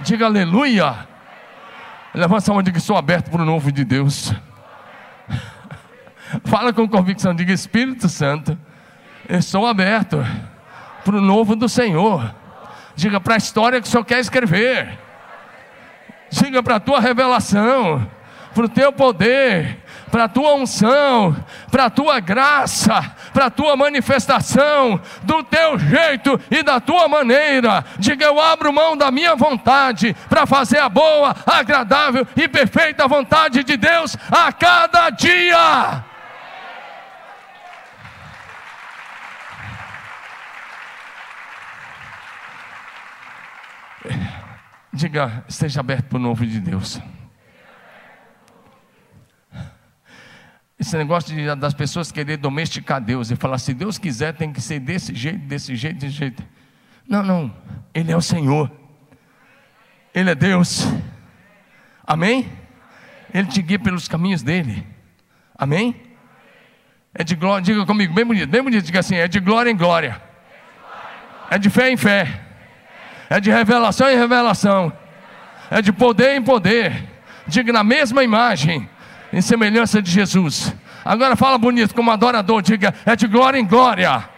Diga 0.00 0.26
aleluia. 0.26 1.08
Levanta 2.12 2.50
a 2.50 2.54
mão 2.54 2.62
de 2.62 2.72
que 2.72 2.80
sou 2.80 2.96
aberto 2.96 3.30
para 3.30 3.42
o 3.42 3.44
novo 3.44 3.70
de 3.70 3.84
Deus. 3.84 4.34
Fala 6.44 6.72
com 6.72 6.88
convicção, 6.88 7.34
diga 7.34 7.52
Espírito 7.52 8.08
Santo, 8.08 8.56
estou 9.28 9.66
aberto 9.66 10.24
para 11.04 11.16
o 11.16 11.20
novo 11.20 11.56
do 11.56 11.68
Senhor. 11.68 12.34
Diga 12.94 13.20
para 13.20 13.34
a 13.34 13.38
história 13.38 13.80
que 13.80 13.88
o 13.88 13.90
Senhor 13.90 14.04
quer 14.04 14.20
escrever. 14.20 14.98
Diga 16.30 16.62
para 16.62 16.76
a 16.76 16.80
tua 16.80 17.00
revelação, 17.00 18.06
para 18.54 18.64
o 18.64 18.68
teu 18.68 18.92
poder, 18.92 19.78
para 20.10 20.24
a 20.24 20.28
tua 20.28 20.54
unção, 20.54 21.34
para 21.70 21.86
a 21.86 21.90
tua 21.90 22.20
graça, 22.20 23.14
para 23.32 23.46
a 23.46 23.50
tua 23.50 23.76
manifestação, 23.76 25.00
do 25.22 25.42
teu 25.42 25.78
jeito 25.78 26.40
e 26.50 26.62
da 26.62 26.78
tua 26.78 27.08
maneira. 27.08 27.84
Diga: 27.98 28.26
Eu 28.26 28.40
abro 28.40 28.72
mão 28.72 28.96
da 28.96 29.10
minha 29.10 29.34
vontade 29.34 30.14
para 30.28 30.46
fazer 30.46 30.78
a 30.78 30.88
boa, 30.88 31.34
agradável 31.46 32.26
e 32.36 32.46
perfeita 32.46 33.08
vontade 33.08 33.64
de 33.64 33.76
Deus 33.76 34.16
a 34.30 34.52
cada 34.52 35.10
dia. 35.10 36.09
Diga, 45.00 45.42
esteja 45.48 45.80
aberto 45.80 46.08
para 46.08 46.18
o 46.18 46.20
novo 46.20 46.44
de 46.44 46.60
Deus. 46.60 47.00
Esse 50.78 50.94
negócio 50.94 51.34
de, 51.34 51.54
das 51.54 51.72
pessoas 51.72 52.12
querer 52.12 52.36
domesticar 52.36 53.00
Deus 53.00 53.30
e 53.30 53.36
falar, 53.36 53.56
se 53.56 53.72
Deus 53.72 53.96
quiser, 53.96 54.34
tem 54.34 54.52
que 54.52 54.60
ser 54.60 54.78
desse 54.78 55.14
jeito, 55.14 55.38
desse 55.38 55.74
jeito, 55.74 56.00
desse 56.00 56.12
jeito. 56.12 56.46
Não, 57.08 57.22
não. 57.22 57.50
Ele 57.94 58.12
é 58.12 58.16
o 58.16 58.20
Senhor. 58.20 58.70
Ele 60.14 60.28
é 60.28 60.34
Deus. 60.34 60.86
Amém? 62.06 62.52
Ele 63.32 63.46
te 63.46 63.62
guia 63.62 63.78
pelos 63.78 64.06
caminhos 64.06 64.42
dele. 64.42 64.86
Amém? 65.56 65.96
É 67.14 67.24
de 67.24 67.34
glória, 67.34 67.64
diga 67.64 67.86
comigo, 67.86 68.12
bem 68.12 68.26
bonito, 68.26 68.50
bem 68.50 68.62
bonito, 68.62 68.84
diga 68.84 69.00
assim, 69.00 69.14
é 69.14 69.26
de 69.26 69.40
glória 69.40 69.70
em 69.70 69.76
glória. 69.78 70.20
É 71.50 71.56
de 71.56 71.70
fé 71.70 71.90
em 71.90 71.96
fé 71.96 72.49
é 73.30 73.38
de 73.38 73.48
revelação 73.48 74.10
em 74.10 74.16
revelação, 74.16 74.92
é 75.70 75.80
de 75.80 75.92
poder 75.92 76.36
em 76.36 76.42
poder. 76.42 77.08
Diga 77.46 77.72
na 77.72 77.84
mesma 77.84 78.24
imagem, 78.24 78.90
em 79.32 79.40
semelhança 79.40 80.02
de 80.02 80.10
Jesus. 80.10 80.74
Agora 81.04 81.36
fala 81.36 81.56
bonito 81.56 81.94
como 81.94 82.10
adorador, 82.10 82.60
diga, 82.60 82.92
é 83.06 83.14
de 83.14 83.28
glória 83.28 83.58
em 83.58 83.64
glória, 83.64 84.28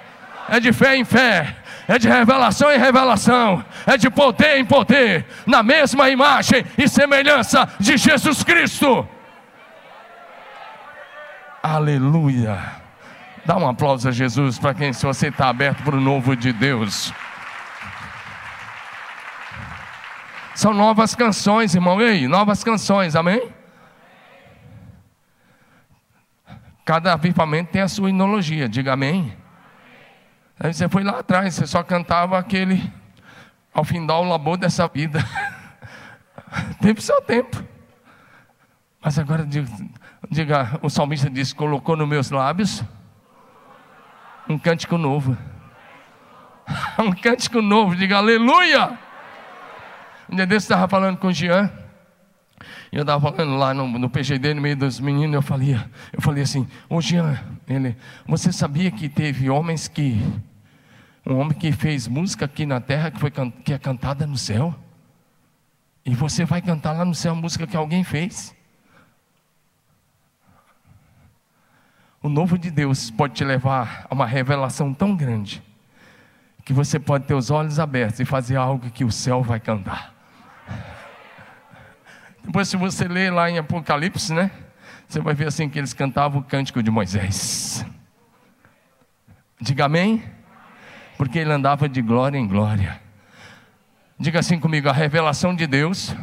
é 0.47 0.61
de 0.61 0.73
fé 0.75 0.95
em 0.95 1.05
fé, 1.05 1.57
é 1.89 1.99
de 1.99 2.07
revelação 2.07 2.71
em 2.71 2.79
revelação, 2.79 3.65
é 3.87 3.97
de 3.97 4.11
poder 4.11 4.59
em 4.59 4.65
poder, 4.65 5.25
na 5.47 5.63
mesma 5.63 6.11
imagem 6.11 6.65
e 6.77 6.87
semelhança 6.87 7.69
de 7.81 7.97
Jesus 7.97 8.45
Cristo. 8.45 9.09
Aleluia. 11.63 12.59
Dá 13.45 13.57
um 13.57 13.67
aplauso 13.67 14.09
a 14.09 14.13
Jesus 14.13 14.59
para 14.59 14.75
quem 14.75 14.93
se 14.93 15.05
você 15.05 15.29
está 15.29 15.49
aberto 15.49 15.83
para 15.83 15.97
o 15.97 16.01
novo 16.01 16.37
de 16.37 16.53
Deus. 16.53 17.13
São 20.55 20.75
novas 20.75 21.15
canções, 21.15 21.75
irmão. 21.75 22.01
Ei, 22.01 22.29
novas 22.29 22.63
canções, 22.63 23.17
amém? 23.17 23.53
Cada 26.85 27.13
avivamento 27.13 27.71
tem 27.71 27.81
a 27.81 27.89
sua 27.89 28.11
inologia, 28.11 28.69
diga 28.69 28.93
amém. 28.93 29.37
Aí 30.59 30.73
você 30.73 30.89
foi 30.89 31.03
lá 31.03 31.21
atrás, 31.21 31.55
você 31.55 31.67
só 31.67 31.83
cantava 31.83 32.39
aquele 32.39 32.93
ao 33.73 33.85
fim 33.85 34.05
do 34.05 34.23
labor 34.23 34.57
dessa 34.57 34.87
vida. 34.89 35.25
Teve 36.81 37.01
seu 37.01 37.21
tempo. 37.23 37.65
Mas 39.03 39.19
agora 39.19 39.47
diga, 40.31 40.79
o 40.83 40.91
salmista 40.91 41.31
diz: 41.31 41.53
colocou 41.53 41.97
nos 41.97 42.09
meus 42.09 42.31
lábios 42.31 42.85
um 44.49 44.59
cântico 44.59 44.99
novo. 44.99 45.37
um 46.99 47.13
cântico 47.13 47.63
novo, 47.63 47.97
diga 47.97 48.19
aleluia. 48.19 48.99
Dia 50.33 50.47
desse 50.47 50.65
estava 50.65 50.89
falando 50.89 51.19
com 51.19 51.27
o 51.27 51.33
Jean. 51.33 51.71
E 52.91 52.97
eu 52.97 53.03
estava 53.03 53.21
falando 53.21 53.55
lá 53.57 53.75
no, 53.75 53.87
no 53.87 54.09
PGD, 54.09 54.55
no 54.55 54.63
meio 54.63 54.77
dos 54.77 54.99
meninos, 54.99 55.35
eu 55.35 55.43
falei, 55.43 55.75
eu 56.13 56.23
falei 56.23 56.43
assim, 56.43 56.67
ô 56.89 57.01
Jean, 57.03 57.39
ele, 57.69 57.95
você 58.27 58.51
sabia 58.51 58.91
que 58.91 59.09
teve 59.09 59.51
homens 59.51 59.89
que. 59.89 60.21
Um 61.25 61.39
homem 61.39 61.57
que 61.57 61.71
fez 61.71 62.09
música 62.09 62.47
aqui 62.47 62.67
na 62.67 62.81
terra 62.81 63.11
que, 63.11 63.21
foi, 63.21 63.31
que 63.31 63.73
é 63.73 63.79
cantada 63.79 64.27
no 64.27 64.37
céu? 64.37 64.75
E 66.05 66.15
você 66.15 66.45
vai 66.45 66.61
cantar 66.61 66.93
lá 66.93 67.05
no 67.05 67.15
céu 67.15 67.33
a 67.33 67.37
música 67.37 67.67
que 67.67 67.77
alguém 67.77 68.03
fez? 68.03 68.55
O 72.23 72.29
novo 72.29 72.57
de 72.57 72.71
Deus 72.71 73.11
pode 73.11 73.35
te 73.35 73.45
levar 73.45 74.07
a 74.09 74.15
uma 74.15 74.27
revelação 74.27 74.95
tão 74.95 75.15
grande 75.15 75.63
que 76.65 76.73
você 76.73 76.99
pode 76.99 77.27
ter 77.27 77.35
os 77.35 77.51
olhos 77.51 77.79
abertos 77.79 78.19
e 78.19 78.25
fazer 78.25 78.57
algo 78.57 78.91
que 78.91 79.05
o 79.05 79.13
céu 79.13 79.43
vai 79.43 79.61
cantar. 79.61 80.22
Depois, 82.45 82.69
se 82.69 82.77
você 82.77 83.07
ler 83.07 83.33
lá 83.33 83.51
em 83.51 83.59
Apocalipse, 83.59 84.33
né? 84.33 84.51
Você 85.09 85.21
vai 85.21 85.35
ver 85.35 85.49
assim 85.49 85.69
que 85.69 85.79
eles 85.79 85.93
cantavam 85.93 86.41
o 86.41 86.45
cântico 86.45 86.83
de 86.83 86.91
Moisés. 86.91 87.85
Diga 89.61 89.85
amém. 89.85 90.25
Porque 91.17 91.39
ele 91.39 91.53
andava 91.53 91.89
de 91.89 92.03
glória 92.03 92.39
em 92.39 92.49
glória. 92.49 93.01
Diga 94.19 94.41
assim 94.41 94.59
comigo: 94.59 94.89
a 94.89 94.93
revelação 94.93 95.55
de 95.55 95.67
Deus. 95.67 96.15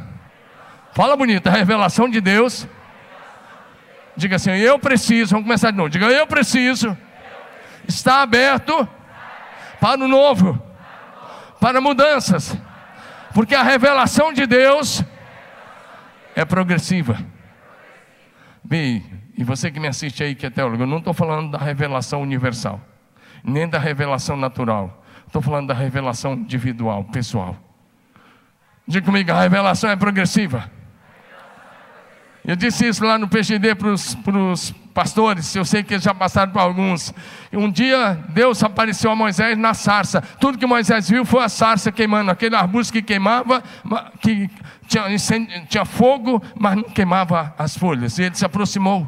Fala 0.94 1.16
bonito, 1.16 1.48
a 1.48 1.52
revelação 1.52 2.10
de 2.10 2.20
Deus. 2.20 2.68
Diga 4.16 4.36
assim: 4.36 4.52
eu 4.52 4.78
preciso. 4.78 5.32
Vamos 5.32 5.46
começar 5.46 5.72
de 5.72 5.78
novo. 5.78 5.90
Diga: 5.90 6.08
eu 6.08 6.28
preciso. 6.28 6.98
Está 7.88 8.22
aberto 8.22 8.88
para 9.80 10.04
o 10.04 10.08
novo, 10.08 10.62
para 11.60 11.80
mudanças. 11.80 12.58
Porque 13.34 13.56
a 13.56 13.64
revelação 13.64 14.34
de 14.34 14.46
Deus 14.46 15.04
é 16.40 16.46
progressiva. 16.46 17.18
Bem, 18.64 19.04
e 19.38 19.44
você 19.44 19.70
que 19.70 19.80
me 19.80 19.88
assiste 19.88 20.24
aí, 20.24 20.36
que 20.36 20.46
é 20.46 20.50
teólogo, 20.50 20.84
eu 20.84 20.88
não 20.88 21.00
estou 21.00 21.14
falando 21.14 21.52
da 21.52 21.58
revelação 21.58 22.22
universal, 22.22 22.80
nem 23.44 23.68
da 23.68 23.78
revelação 23.78 24.38
natural. 24.38 25.04
Estou 25.28 25.42
falando 25.42 25.68
da 25.68 25.74
revelação 25.74 26.34
individual, 26.34 27.04
pessoal. 27.06 27.58
Diga 28.88 29.06
comigo, 29.06 29.32
a 29.32 29.42
revelação 29.42 29.90
é 29.90 29.96
progressiva. 29.98 30.72
Eu 32.46 32.56
disse 32.56 32.88
isso 32.88 33.04
lá 33.04 33.18
no 33.18 33.28
PGD 33.28 33.76
para 33.76 33.90
os 33.90 34.74
pastores, 35.00 35.56
eu 35.56 35.64
sei 35.64 35.82
que 35.82 35.94
eles 35.94 36.04
já 36.04 36.14
passaram 36.14 36.52
por 36.52 36.60
alguns. 36.60 37.14
Um 37.54 37.72
dia 37.72 38.20
Deus 38.28 38.62
apareceu 38.62 39.10
a 39.10 39.16
Moisés 39.16 39.58
na 39.58 39.74
sarça. 39.74 40.22
Tudo 40.42 40.58
que 40.58 40.66
Moisés 40.66 41.10
viu 41.10 41.24
foi 41.24 41.42
a 41.42 41.48
sarça 41.48 41.90
queimando, 41.90 42.30
aquele 42.30 42.54
arbusto 42.54 42.92
que 42.92 43.02
queimava, 43.02 43.64
que 44.20 44.50
tinha, 44.90 45.06
tinha 45.70 45.86
fogo, 45.86 46.44
mas 46.60 46.76
não 46.76 46.84
queimava 46.84 47.56
as 47.58 47.78
folhas. 47.78 48.18
E 48.18 48.24
ele 48.24 48.36
se 48.36 48.44
aproximou. 48.44 49.08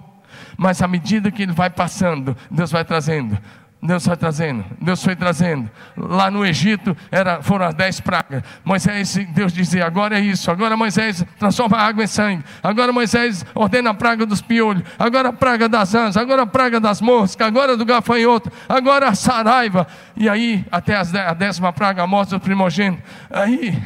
Mas 0.58 0.82
à 0.82 0.88
medida 0.88 1.30
que 1.30 1.44
ele 1.44 1.52
vai 1.52 1.70
passando, 1.70 2.38
Deus 2.50 2.72
vai 2.72 2.86
trazendo 2.86 3.38
Deus 3.84 4.06
foi 4.06 4.16
trazendo, 4.16 4.64
Deus 4.80 5.04
foi 5.04 5.16
trazendo. 5.16 5.68
Lá 5.98 6.30
no 6.30 6.46
Egito 6.46 6.96
era, 7.10 7.42
foram 7.42 7.66
as 7.66 7.74
dez 7.74 8.00
pragas. 8.00 8.44
Moisés, 8.64 9.18
Deus 9.34 9.52
dizia: 9.52 9.88
agora 9.88 10.20
é 10.20 10.22
isso. 10.22 10.52
Agora 10.52 10.78
Moisés 10.78 11.26
transforma 11.40 11.78
a 11.78 11.88
água 11.88 12.04
em 12.04 12.08
sangue. 12.08 12.44
Agora 12.62 12.94
Moisés 12.94 13.44
ordena 13.56 13.90
a 13.90 13.94
praga 13.96 14.24
dos 14.24 14.40
piolhos. 14.40 14.84
Agora 15.00 15.30
a 15.30 15.34
praga 15.34 15.68
das 15.68 15.96
anjas. 15.96 16.16
Agora 16.16 16.44
a 16.44 16.46
praga 16.46 16.80
das 16.80 17.02
moscas. 17.02 17.48
Agora 17.48 17.76
do 17.76 17.84
gafanhoto. 17.84 18.52
Agora 18.70 19.08
a 19.08 19.16
saraiva. 19.16 19.88
E 20.16 20.30
aí, 20.30 20.64
até 20.72 20.96
a 20.96 21.34
décima 21.34 21.74
praga, 21.74 22.04
a 22.04 22.08
morte 22.08 22.30
do 22.30 22.40
primogênito. 22.40 23.02
Aí, 23.32 23.82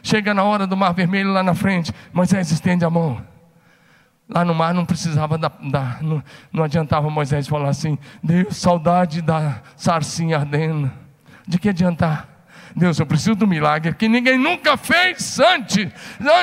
chega 0.00 0.32
na 0.32 0.44
hora 0.44 0.64
do 0.64 0.76
mar 0.76 0.92
vermelho 0.92 1.32
lá 1.32 1.42
na 1.42 1.54
frente. 1.54 1.92
Moisés 2.12 2.52
estende 2.52 2.84
a 2.84 2.90
mão. 2.90 3.20
Lá 4.32 4.44
no 4.44 4.54
mar 4.54 4.72
não 4.72 4.86
precisava 4.86 5.36
da, 5.36 5.50
da 5.60 5.98
não, 6.00 6.22
não, 6.52 6.62
adiantava 6.62 7.10
Moisés 7.10 7.48
falar 7.48 7.68
assim, 7.68 7.98
Deus, 8.22 8.56
saudade 8.56 9.20
da 9.20 9.60
sarcinha 9.76 10.38
ardendo. 10.38 10.90
De 11.48 11.58
que 11.58 11.68
adiantar? 11.68 12.28
Deus, 12.76 13.00
eu 13.00 13.06
preciso 13.06 13.34
do 13.34 13.46
milagre 13.46 13.92
que 13.92 14.08
ninguém 14.08 14.38
nunca 14.38 14.76
fez 14.76 15.40
antes. 15.40 15.92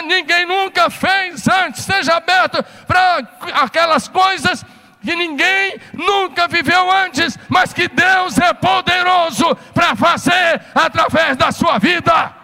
Ninguém 0.05 0.45
nunca 0.45 0.89
fez 0.89 1.47
antes. 1.47 1.83
Seja 1.83 2.17
aberto 2.17 2.61
para 2.85 3.19
aquelas 3.53 4.09
coisas 4.09 4.65
que 5.01 5.15
ninguém 5.15 5.79
nunca 5.93 6.49
viveu 6.49 6.91
antes, 6.91 7.39
mas 7.47 7.71
que 7.71 7.87
Deus 7.87 8.37
é 8.37 8.53
poderoso 8.53 9.55
para 9.73 9.95
fazer 9.95 10.61
através 10.75 11.37
da 11.37 11.53
sua 11.53 11.77
vida. 11.77 12.35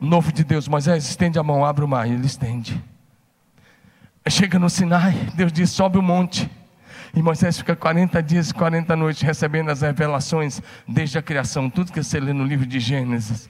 Novo 0.00 0.32
de 0.32 0.42
Deus, 0.42 0.66
Moisés 0.66 1.08
estende 1.08 1.38
a 1.38 1.42
mão, 1.44 1.64
abre 1.64 1.84
o 1.84 1.88
mar, 1.88 2.08
ele 2.08 2.26
estende. 2.26 2.82
Chega 4.28 4.58
no 4.58 4.68
Sinai, 4.68 5.14
Deus 5.34 5.52
diz: 5.52 5.70
sobe 5.70 5.98
o 5.98 6.02
monte. 6.02 6.50
E 7.14 7.22
Moisés 7.22 7.56
fica 7.56 7.74
40 7.74 8.22
dias 8.22 8.50
e 8.50 8.54
40 8.54 8.94
noites 8.96 9.22
recebendo 9.22 9.70
as 9.70 9.80
revelações 9.80 10.60
desde 10.86 11.16
a 11.16 11.22
criação, 11.22 11.70
tudo 11.70 11.92
que 11.92 12.02
você 12.02 12.20
lê 12.20 12.32
no 12.32 12.44
livro 12.44 12.66
de 12.66 12.78
Gênesis. 12.78 13.48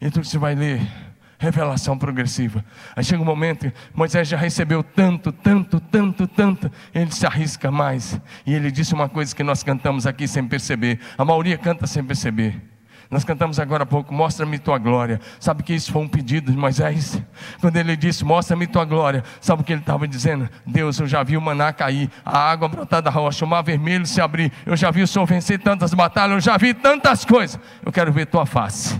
E 0.00 0.10
tudo 0.10 0.22
que 0.22 0.28
você 0.28 0.38
vai 0.38 0.54
ler, 0.54 0.80
revelação 1.38 1.98
progressiva. 1.98 2.64
Aí 2.96 3.04
chega 3.04 3.20
um 3.20 3.26
momento, 3.26 3.70
Moisés 3.92 4.28
já 4.28 4.36
recebeu 4.36 4.82
tanto, 4.82 5.30
tanto, 5.32 5.78
tanto, 5.78 6.26
tanto, 6.26 6.72
ele 6.94 7.12
se 7.12 7.26
arrisca 7.26 7.70
mais. 7.70 8.18
E 8.46 8.54
ele 8.54 8.70
disse 8.70 8.94
uma 8.94 9.08
coisa 9.08 9.34
que 9.34 9.42
nós 9.42 9.62
cantamos 9.62 10.06
aqui 10.06 10.26
sem 10.26 10.46
perceber. 10.46 11.00
A 11.18 11.24
maioria 11.24 11.58
canta 11.58 11.86
sem 11.86 12.02
perceber. 12.02 12.71
Nós 13.12 13.24
cantamos 13.24 13.60
agora 13.60 13.82
há 13.82 13.86
pouco, 13.86 14.14
mostra-me 14.14 14.58
tua 14.58 14.78
glória. 14.78 15.20
Sabe 15.38 15.62
que 15.62 15.74
isso 15.74 15.92
foi 15.92 16.00
um 16.00 16.08
pedido 16.08 16.50
de 16.50 16.56
Moisés? 16.56 17.22
Quando 17.60 17.76
ele 17.76 17.94
disse, 17.94 18.24
mostra-me 18.24 18.66
tua 18.66 18.86
glória, 18.86 19.22
sabe 19.38 19.60
o 19.60 19.64
que 19.66 19.74
ele 19.74 19.82
estava 19.82 20.08
dizendo? 20.08 20.48
Deus, 20.66 20.98
eu 20.98 21.06
já 21.06 21.22
vi 21.22 21.36
o 21.36 21.40
maná 21.40 21.74
cair, 21.74 22.10
a 22.24 22.38
água 22.38 22.68
brotar 22.68 23.02
da 23.02 23.10
rocha, 23.10 23.44
o 23.44 23.48
mar 23.48 23.60
vermelho 23.60 24.06
se 24.06 24.18
abrir, 24.18 24.50
eu 24.64 24.74
já 24.74 24.90
vi 24.90 25.02
o 25.02 25.06
Senhor 25.06 25.26
vencer 25.26 25.58
tantas 25.58 25.92
batalhas, 25.92 26.36
eu 26.36 26.40
já 26.40 26.56
vi 26.56 26.72
tantas 26.72 27.22
coisas. 27.22 27.60
Eu 27.84 27.92
quero 27.92 28.10
ver 28.10 28.24
tua 28.24 28.46
face. 28.46 28.98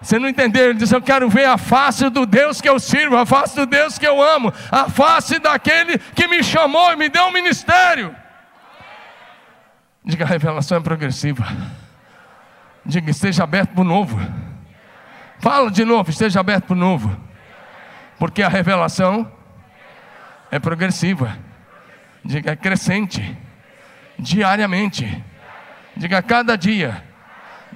Você 0.00 0.18
não 0.18 0.26
entendeu? 0.26 0.70
Ele 0.70 0.78
disse: 0.78 0.96
Eu 0.96 1.02
quero 1.02 1.28
ver 1.28 1.44
a 1.44 1.58
face 1.58 2.08
do 2.08 2.24
Deus 2.24 2.62
que 2.62 2.68
eu 2.68 2.78
sirvo, 2.78 3.16
a 3.18 3.26
face 3.26 3.56
do 3.56 3.66
Deus 3.66 3.98
que 3.98 4.06
eu 4.06 4.22
amo, 4.22 4.50
a 4.72 4.88
face 4.88 5.38
daquele 5.38 5.98
que 5.98 6.26
me 6.26 6.42
chamou 6.42 6.92
e 6.92 6.96
me 6.96 7.10
deu 7.10 7.24
um 7.26 7.32
ministério. 7.32 8.16
Diga, 10.02 10.24
a 10.24 10.28
revelação 10.28 10.78
é 10.78 10.80
progressiva. 10.80 11.46
Diga, 12.86 13.10
esteja 13.10 13.42
aberto 13.42 13.70
para 13.70 13.80
o 13.80 13.84
novo. 13.84 14.16
Fala 15.40 15.70
de 15.72 15.84
novo, 15.84 16.08
esteja 16.08 16.38
aberto 16.38 16.66
para 16.66 16.74
o 16.74 16.78
novo. 16.78 17.16
Porque 18.16 18.44
a 18.44 18.48
revelação 18.48 19.30
é 20.52 20.60
progressiva. 20.60 21.36
Diga, 22.24 22.52
é 22.52 22.56
crescente. 22.56 23.36
Diariamente. 24.16 25.24
Diga, 25.96 26.22
cada 26.22 26.56
dia. 26.56 27.02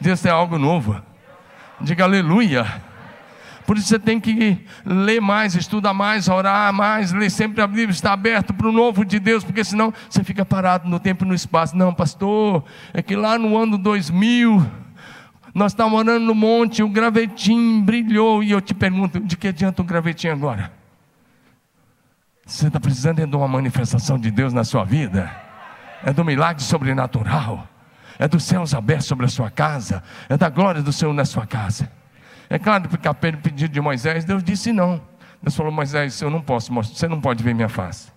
Deus 0.01 0.23
tem 0.23 0.31
algo 0.31 0.57
novo. 0.57 1.03
Diga, 1.81 2.05
aleluia. 2.05 2.64
Por 3.66 3.77
isso 3.77 3.88
você 3.88 3.99
tem 3.99 4.20
que 4.20 4.64
ler 4.85 5.20
mais, 5.20 5.57
estudar 5.57 5.92
mais, 5.92 6.29
orar 6.29 6.73
mais, 6.73 7.12
ler 7.12 7.31
sempre 7.31 7.62
a 7.62 7.66
Bíblia, 7.66 7.90
estar 7.90 8.12
aberto 8.12 8.55
para 8.55 8.68
o 8.68 8.73
novo 8.73 9.05
de 9.05 9.18
Deus, 9.18 9.42
porque 9.42 9.64
senão 9.64 9.92
você 10.09 10.23
fica 10.23 10.44
parado 10.44 10.88
no 10.88 11.01
tempo 11.01 11.25
e 11.25 11.29
no 11.29 11.35
espaço. 11.35 11.77
Não, 11.77 11.92
pastor, 11.92 12.64
é 12.94 13.03
que 13.03 13.16
lá 13.16 13.37
no 13.37 13.57
ano 13.59 13.77
2000 13.77 14.80
nós 15.54 15.72
estávamos 15.72 16.04
morando 16.04 16.24
no 16.24 16.34
monte, 16.34 16.82
o 16.82 16.88
gravetinho 16.88 17.82
brilhou. 17.82 18.42
E 18.42 18.50
eu 18.50 18.60
te 18.60 18.74
pergunto: 18.74 19.20
de 19.20 19.36
que 19.36 19.48
adianta 19.48 19.82
o 19.82 19.84
gravetinho 19.84 20.32
agora? 20.32 20.72
Você 22.46 22.66
está 22.66 22.80
precisando 22.80 23.24
de 23.24 23.36
uma 23.36 23.48
manifestação 23.48 24.18
de 24.18 24.30
Deus 24.30 24.52
na 24.52 24.64
sua 24.64 24.84
vida? 24.84 25.30
É 26.04 26.12
do 26.12 26.24
milagre 26.24 26.62
sobrenatural? 26.62 27.68
É 28.18 28.26
dos 28.26 28.42
céus 28.44 28.74
abertos 28.74 29.06
sobre 29.06 29.26
a 29.26 29.28
sua 29.28 29.50
casa? 29.50 30.02
É 30.28 30.36
da 30.36 30.48
glória 30.48 30.82
do 30.82 30.92
Senhor 30.92 31.12
na 31.12 31.24
sua 31.24 31.46
casa? 31.46 31.90
É 32.48 32.58
claro 32.58 32.88
que 32.88 33.08
a 33.08 33.14
pedido 33.14 33.72
de 33.72 33.80
Moisés, 33.80 34.24
Deus 34.24 34.42
disse 34.42 34.72
não. 34.72 35.00
Deus 35.42 35.56
falou: 35.56 35.72
Moisés, 35.72 36.20
eu 36.20 36.30
não 36.30 36.40
posso, 36.40 36.72
você 36.72 37.08
não 37.08 37.20
pode 37.20 37.42
ver 37.42 37.54
minha 37.54 37.68
face. 37.68 38.12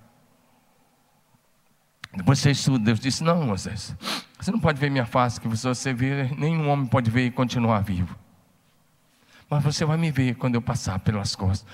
Depois 2.16 2.40
você 2.40 2.52
estuda, 2.52 2.86
Deus 2.86 3.00
disse: 3.00 3.24
Não, 3.24 3.44
Moisés, 3.44 3.96
você 4.40 4.52
não 4.52 4.60
pode 4.60 4.80
ver 4.80 4.92
minha 4.92 5.06
face, 5.06 5.42
que 5.42 5.48
você 5.48 5.94
vê, 5.94 6.30
nenhum 6.38 6.70
homem 6.70 6.86
pode 6.86 7.10
ver 7.10 7.26
e 7.26 7.32
continuar 7.32 7.80
vivo. 7.82 8.16
Mas 9.50 9.64
você 9.64 9.86
vai 9.86 9.98
me 9.98 10.12
ver 10.12 10.36
quando 10.36 10.56
eu 10.56 10.62
passar 10.62 11.00
pelas 11.00 11.36
costas. 11.36 11.66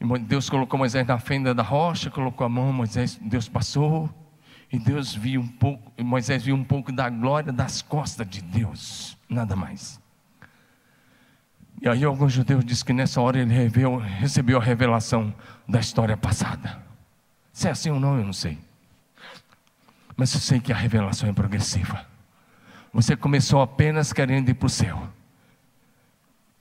E 0.00 0.18
Deus 0.20 0.50
colocou 0.50 0.78
Moisés 0.78 1.06
na 1.06 1.18
fenda 1.18 1.54
da 1.54 1.62
rocha, 1.62 2.10
colocou 2.10 2.44
a 2.44 2.48
mão, 2.48 2.72
Moisés, 2.72 3.18
Deus 3.22 3.48
passou, 3.48 4.10
e 4.70 4.78
Deus 4.78 5.14
viu 5.14 5.40
um 5.40 5.48
pouco, 5.48 5.92
Moisés 6.02 6.44
viu 6.44 6.54
um 6.54 6.64
pouco 6.64 6.92
da 6.92 7.08
glória 7.08 7.52
das 7.52 7.80
costas 7.80 8.28
de 8.28 8.42
Deus, 8.42 9.16
nada 9.28 9.56
mais. 9.56 10.00
E 11.80 11.88
aí 11.88 12.04
alguns 12.04 12.32
judeus 12.32 12.64
dizem 12.64 12.84
que 12.84 12.92
nessa 12.92 13.20
hora 13.20 13.38
ele 13.38 13.54
recebeu 14.18 14.58
a 14.58 14.62
revelação 14.62 15.34
da 15.68 15.78
história 15.78 16.16
passada. 16.16 16.82
Se 17.52 17.68
é 17.68 17.70
assim 17.70 17.90
ou 17.90 18.00
não, 18.00 18.18
eu 18.18 18.24
não 18.24 18.32
sei. 18.32 18.58
Mas 20.16 20.32
eu 20.34 20.40
sei 20.40 20.60
que 20.60 20.72
a 20.72 20.76
revelação 20.76 21.28
é 21.28 21.32
progressiva. 21.32 22.06
Você 22.92 23.14
começou 23.14 23.60
apenas 23.60 24.12
querendo 24.12 24.48
ir 24.48 24.54
para 24.54 24.66
o 24.66 24.70
céu. 24.70 25.06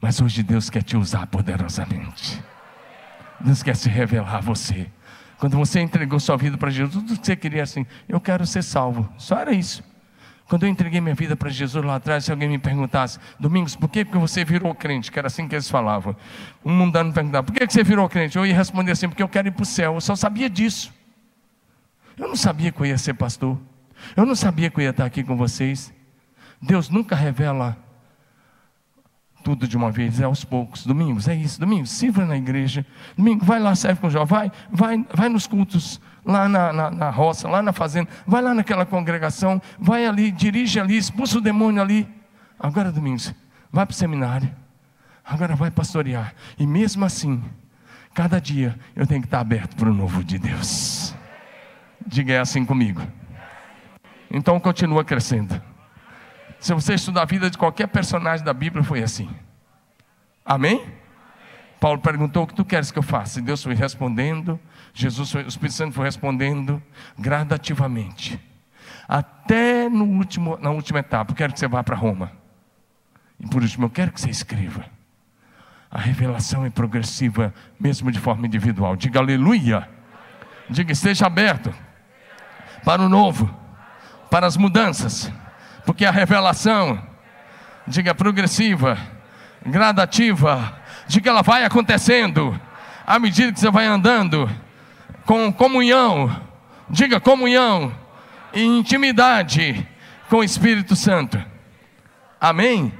Mas 0.01 0.19
hoje 0.19 0.43
Deus 0.43 0.69
quer 0.69 0.83
te 0.83 0.97
usar 0.97 1.25
poderosamente. 1.27 2.43
Deus 3.39 3.63
quer 3.63 3.75
se 3.75 3.89
revelar 3.89 4.35
a 4.35 4.41
você. 4.41 4.87
Quando 5.37 5.57
você 5.57 5.79
entregou 5.79 6.19
sua 6.19 6.37
vida 6.37 6.57
para 6.57 6.69
Jesus, 6.69 6.93
tudo 6.93 7.19
que 7.19 7.25
você 7.25 7.35
queria 7.35 7.63
assim, 7.63 7.85
eu 8.07 8.19
quero 8.19 8.45
ser 8.45 8.63
salvo. 8.63 9.09
Só 9.17 9.39
era 9.39 9.53
isso. 9.53 9.83
Quando 10.47 10.63
eu 10.63 10.69
entreguei 10.69 11.01
minha 11.01 11.15
vida 11.15 11.35
para 11.35 11.49
Jesus 11.49 11.83
lá 11.83 11.95
atrás, 11.95 12.25
se 12.25 12.31
alguém 12.31 12.47
me 12.47 12.59
perguntasse, 12.59 13.19
Domingos, 13.39 13.75
por 13.75 13.89
que 13.89 14.03
você 14.03 14.45
virou 14.45 14.75
crente? 14.75 15.11
Que 15.11 15.17
era 15.17 15.27
assim 15.27 15.47
que 15.47 15.55
eles 15.55 15.69
falavam. 15.69 16.15
Um 16.63 16.71
mundano 16.71 17.09
me 17.09 17.15
perguntava, 17.15 17.43
por 17.43 17.53
que 17.53 17.65
você 17.65 17.83
virou 17.83 18.07
crente? 18.07 18.37
Eu 18.37 18.45
ia 18.45 18.55
responder 18.55 18.91
assim, 18.91 19.09
porque 19.09 19.23
eu 19.23 19.27
quero 19.27 19.47
ir 19.47 19.51
para 19.51 19.63
o 19.63 19.65
céu. 19.65 19.95
Eu 19.95 20.01
só 20.01 20.15
sabia 20.15 20.49
disso. 20.49 20.93
Eu 22.17 22.27
não 22.27 22.35
sabia 22.35 22.71
que 22.71 22.79
eu 22.81 22.85
ia 22.85 22.97
ser 22.97 23.13
pastor. 23.13 23.59
Eu 24.15 24.25
não 24.25 24.35
sabia 24.35 24.69
que 24.69 24.79
eu 24.79 24.83
ia 24.83 24.89
estar 24.89 25.05
aqui 25.05 25.23
com 25.23 25.35
vocês. 25.35 25.93
Deus 26.61 26.89
nunca 26.89 27.15
revela 27.15 27.77
tudo 29.45 29.67
de 29.67 29.77
uma 29.77 29.91
vez, 29.91 30.19
é 30.19 30.23
aos 30.23 30.43
poucos. 30.43 30.87
Domingos, 30.87 31.27
é 31.27 31.35
isso. 31.35 31.59
Domingos, 31.59 31.91
sirva 31.91 32.25
na 32.25 32.35
igreja. 32.35 32.83
Domingo, 33.15 33.45
vai 33.45 33.59
lá, 33.59 33.75
serve 33.75 34.01
com 34.01 34.07
o 34.07 34.09
jovem. 34.09 34.25
Vai, 34.27 34.51
vai, 34.71 35.05
vai 35.13 35.29
nos 35.29 35.45
cultos, 35.45 36.01
lá 36.25 36.49
na, 36.49 36.73
na, 36.73 36.89
na, 36.89 37.09
roça, 37.11 37.47
lá 37.47 37.61
na 37.61 37.71
fazenda. 37.71 38.09
Vai 38.25 38.41
lá 38.41 38.55
naquela 38.55 38.87
congregação. 38.87 39.61
Vai 39.77 40.07
ali, 40.07 40.31
dirige 40.31 40.79
ali, 40.79 40.97
expulsa 40.97 41.37
o 41.37 41.41
demônio 41.41 41.79
ali. 41.79 42.07
Agora, 42.59 42.91
Domingos, 42.91 43.35
vai 43.71 43.85
para 43.85 43.93
o 43.93 43.95
seminário. 43.95 44.49
Agora 45.23 45.55
vai 45.55 45.69
pastorear. 45.69 46.33
E 46.57 46.65
mesmo 46.65 47.05
assim, 47.05 47.43
cada 48.15 48.39
dia 48.39 48.75
eu 48.95 49.05
tenho 49.05 49.21
que 49.21 49.27
estar 49.27 49.41
aberto 49.41 49.75
para 49.75 49.89
o 49.89 49.93
novo 49.93 50.23
de 50.23 50.39
Deus. 50.39 51.04
Diga 52.05 52.33
é 52.33 52.39
assim 52.39 52.63
comigo. 52.63 53.01
Então 54.29 54.59
continua 54.59 55.03
crescendo. 55.03 55.59
Se 56.59 56.73
você 56.73 56.93
estudar 56.93 57.23
a 57.23 57.25
vida 57.25 57.49
de 57.49 57.57
qualquer 57.57 57.87
personagem 57.87 58.45
da 58.45 58.53
Bíblia, 58.53 58.83
foi 58.83 59.01
assim. 59.01 59.29
Amém? 60.45 60.85
Paulo 61.79 61.99
perguntou: 61.99 62.43
O 62.43 62.47
que 62.47 62.53
tu 62.53 62.63
queres 62.63 62.91
que 62.91 62.99
eu 62.99 63.03
faça? 63.03 63.39
E 63.39 63.41
Deus 63.41 63.63
foi 63.63 63.73
respondendo, 63.73 64.59
Jesus 64.93 65.31
foi, 65.31 65.43
o 65.43 65.47
Espírito 65.47 65.75
Santo 65.75 65.93
foi 65.93 66.05
respondendo 66.05 66.81
gradativamente. 67.17 68.39
até 69.07 69.89
no 69.89 70.05
último, 70.05 70.57
na 70.61 70.69
última 70.69 70.99
etapa. 70.99 71.31
Eu 71.31 71.35
quero 71.35 71.53
que 71.53 71.59
você 71.59 71.67
vá 71.67 71.83
para 71.83 71.95
Roma. 71.95 72.31
E 73.39 73.47
por 73.47 73.61
último, 73.61 73.85
eu 73.85 73.89
quero 73.89 74.11
que 74.11 74.21
você 74.21 74.29
escreva. 74.29 74.85
A 75.89 75.99
revelação 75.99 76.65
é 76.65 76.69
progressiva, 76.69 77.53
mesmo 77.79 78.11
de 78.11 78.19
forma 78.19 78.45
individual. 78.45 78.95
Diga 78.95 79.19
aleluia. 79.19 79.87
Diga 80.69 80.91
esteja 80.91 81.27
aberto 81.27 81.73
para 82.85 83.01
o 83.01 83.09
novo, 83.09 83.53
para 84.29 84.45
as 84.45 84.55
mudanças, 84.55 85.31
porque 85.85 86.05
a 86.05 86.11
revelação, 86.11 87.01
diga 87.87 88.13
progressiva, 88.13 88.97
gradativa, 89.65 90.79
diga 91.07 91.31
ela 91.31 91.41
vai 91.41 91.65
acontecendo 91.65 92.59
à 93.05 93.17
medida 93.17 93.51
que 93.51 93.59
você 93.59 93.71
vai 93.71 93.87
andando 93.87 94.49
com 95.25 95.51
comunhão, 95.51 96.39
diga 96.87 97.19
comunhão 97.19 97.91
e 98.53 98.63
intimidade 98.63 99.85
com 100.29 100.37
o 100.37 100.43
Espírito 100.43 100.95
Santo. 100.95 101.43
Amém? 102.39 102.93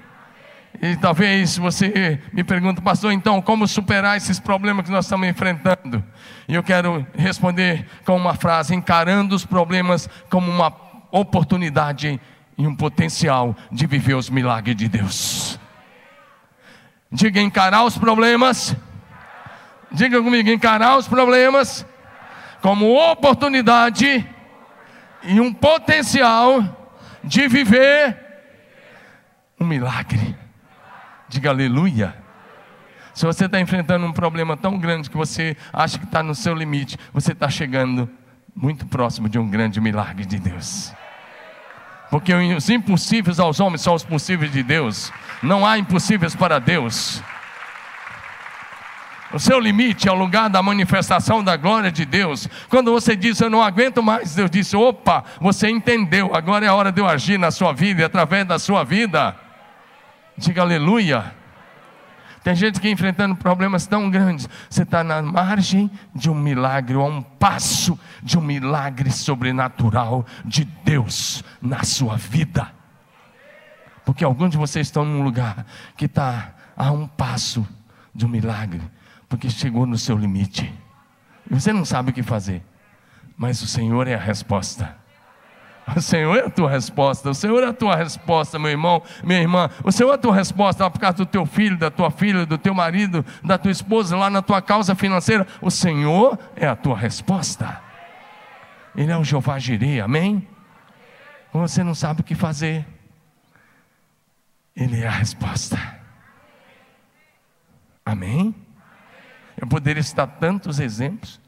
E 0.85 0.95
talvez 0.95 1.57
você 1.57 2.21
me 2.31 2.43
pergunte, 2.43 2.79
pastor, 2.79 3.11
então 3.11 3.41
como 3.41 3.67
superar 3.67 4.17
esses 4.17 4.39
problemas 4.39 4.85
que 4.85 4.91
nós 4.91 5.05
estamos 5.05 5.27
enfrentando? 5.27 6.03
E 6.47 6.53
eu 6.53 6.61
quero 6.61 7.03
responder 7.17 7.87
com 8.05 8.15
uma 8.15 8.35
frase: 8.35 8.75
encarando 8.75 9.33
os 9.35 9.43
problemas 9.43 10.07
como 10.29 10.51
uma 10.51 10.71
oportunidade 11.11 12.21
e 12.55 12.67
um 12.67 12.75
potencial 12.75 13.55
de 13.71 13.87
viver 13.87 14.13
os 14.13 14.29
milagres 14.29 14.75
de 14.75 14.87
Deus. 14.87 15.59
Diga 17.11 17.41
encarar 17.41 17.83
os 17.83 17.97
problemas. 17.97 18.75
Diga 19.91 20.21
comigo, 20.21 20.51
encarar 20.51 20.97
os 20.97 21.07
problemas 21.07 21.83
como 22.61 22.93
oportunidade 22.93 24.23
e 25.23 25.39
um 25.39 25.51
potencial 25.51 26.63
de 27.23 27.47
viver 27.47 28.15
um 29.59 29.65
milagre. 29.65 30.44
Diga 31.35 31.49
aleluia. 31.49 32.15
Se 33.13 33.25
você 33.25 33.43
está 33.43 33.59
enfrentando 33.59 34.05
um 34.05 34.13
problema 34.13 34.55
tão 34.55 34.79
grande 34.79 35.09
que 35.09 35.17
você 35.17 35.57
acha 35.73 35.99
que 35.99 36.05
está 36.05 36.23
no 36.23 36.33
seu 36.33 36.55
limite, 36.55 36.97
você 37.11 37.33
está 37.33 37.49
chegando 37.49 38.09
muito 38.55 38.85
próximo 38.85 39.27
de 39.27 39.37
um 39.37 39.49
grande 39.49 39.81
milagre 39.81 40.25
de 40.25 40.39
Deus. 40.39 40.93
Porque 42.09 42.33
os 42.33 42.69
impossíveis 42.69 43.37
aos 43.37 43.59
homens 43.59 43.81
são 43.81 43.93
os 43.95 44.05
possíveis 44.05 44.49
de 44.49 44.63
Deus. 44.63 45.11
Não 45.43 45.67
há 45.67 45.77
impossíveis 45.77 46.33
para 46.33 46.57
Deus. 46.57 47.21
O 49.33 49.37
seu 49.37 49.59
limite 49.59 50.07
é 50.07 50.11
o 50.13 50.15
lugar 50.15 50.49
da 50.49 50.63
manifestação 50.63 51.43
da 51.43 51.57
glória 51.57 51.91
de 51.91 52.05
Deus. 52.05 52.47
Quando 52.69 52.93
você 52.93 53.13
diz, 53.13 53.41
eu 53.41 53.49
não 53.49 53.61
aguento 53.61 54.01
mais, 54.01 54.35
Deus 54.35 54.49
disse, 54.49 54.77
opa, 54.77 55.25
você 55.41 55.67
entendeu, 55.67 56.33
agora 56.33 56.65
é 56.65 56.69
a 56.69 56.73
hora 56.73 56.93
de 56.93 57.01
eu 57.01 57.09
agir 57.09 57.37
na 57.37 57.51
sua 57.51 57.73
vida 57.73 57.99
e 57.99 58.05
através 58.05 58.47
da 58.47 58.57
sua 58.57 58.85
vida. 58.85 59.43
Diga 60.37 60.61
aleluia. 60.61 61.33
Tem 62.43 62.53
gente 62.53 62.79
que 62.79 62.89
enfrentando 62.89 63.35
problemas 63.35 63.87
tão 63.87 64.09
grandes. 64.09 64.47
Você 64.69 64.83
está 64.83 65.03
na 65.03 65.21
margem 65.21 65.89
de 66.13 66.29
um 66.29 66.35
milagre, 66.35 66.95
ou 66.95 67.03
a 67.03 67.09
um 67.09 67.21
passo 67.21 67.97
de 68.21 68.37
um 68.37 68.41
milagre 68.41 69.09
sobrenatural 69.09 70.25
de 70.45 70.63
Deus 70.63 71.43
na 71.59 71.83
sua 71.83 72.17
vida. 72.17 72.71
Porque 74.05 74.23
alguns 74.23 74.51
de 74.51 74.57
vocês 74.57 74.85
estão 74.85 75.03
num 75.03 75.23
lugar 75.23 75.65
que 75.97 76.05
está 76.05 76.53
a 76.77 76.91
um 76.91 77.07
passo 77.07 77.67
de 78.13 78.25
um 78.25 78.29
milagre, 78.29 78.81
porque 79.27 79.49
chegou 79.49 79.87
no 79.87 79.97
seu 79.97 80.15
limite. 80.15 80.71
E 81.49 81.53
você 81.53 81.73
não 81.73 81.83
sabe 81.83 82.11
o 82.11 82.13
que 82.13 82.21
fazer, 82.21 82.61
mas 83.35 83.61
o 83.63 83.67
Senhor 83.67 84.07
é 84.07 84.13
a 84.13 84.19
resposta. 84.19 84.95
O 85.93 85.99
Senhor 86.01 86.35
é 86.37 86.45
a 86.45 86.49
tua 86.49 86.69
resposta, 86.69 87.29
o 87.29 87.33
Senhor 87.35 87.61
é 87.61 87.67
a 87.67 87.73
tua 87.73 87.95
resposta, 87.95 88.57
meu 88.57 88.71
irmão, 88.71 89.03
minha 89.23 89.39
irmã. 89.39 89.69
O 89.83 89.91
Senhor 89.91 90.11
é 90.11 90.15
a 90.15 90.17
tua 90.17 90.33
resposta 90.33 90.89
por 90.89 90.99
causa 90.99 91.17
do 91.17 91.25
teu 91.25 91.45
filho, 91.45 91.77
da 91.77 91.91
tua 91.91 92.09
filha, 92.09 92.45
do 92.45 92.57
teu 92.57 92.73
marido, 92.73 93.23
da 93.43 93.57
tua 93.57 93.71
esposa, 93.71 94.17
lá 94.17 94.29
na 94.29 94.41
tua 94.41 94.61
causa 94.61 94.95
financeira. 94.95 95.45
O 95.61 95.69
Senhor 95.69 96.39
é 96.55 96.65
a 96.65 96.75
tua 96.75 96.97
resposta. 96.97 97.81
Ele 98.95 99.11
é 99.11 99.17
o 99.17 99.23
Jeová 99.23 99.59
Jireh, 99.59 100.01
amém? 100.01 100.47
Quando 101.51 101.67
você 101.67 101.83
não 101.83 101.93
sabe 101.93 102.21
o 102.21 102.23
que 102.23 102.35
fazer, 102.35 102.85
Ele 104.75 105.01
é 105.01 105.07
a 105.07 105.11
resposta. 105.11 105.77
Amém? 108.05 108.53
Eu 109.57 109.67
poderia 109.67 110.03
citar 110.03 110.27
tantos 110.39 110.79
exemplos. 110.79 111.39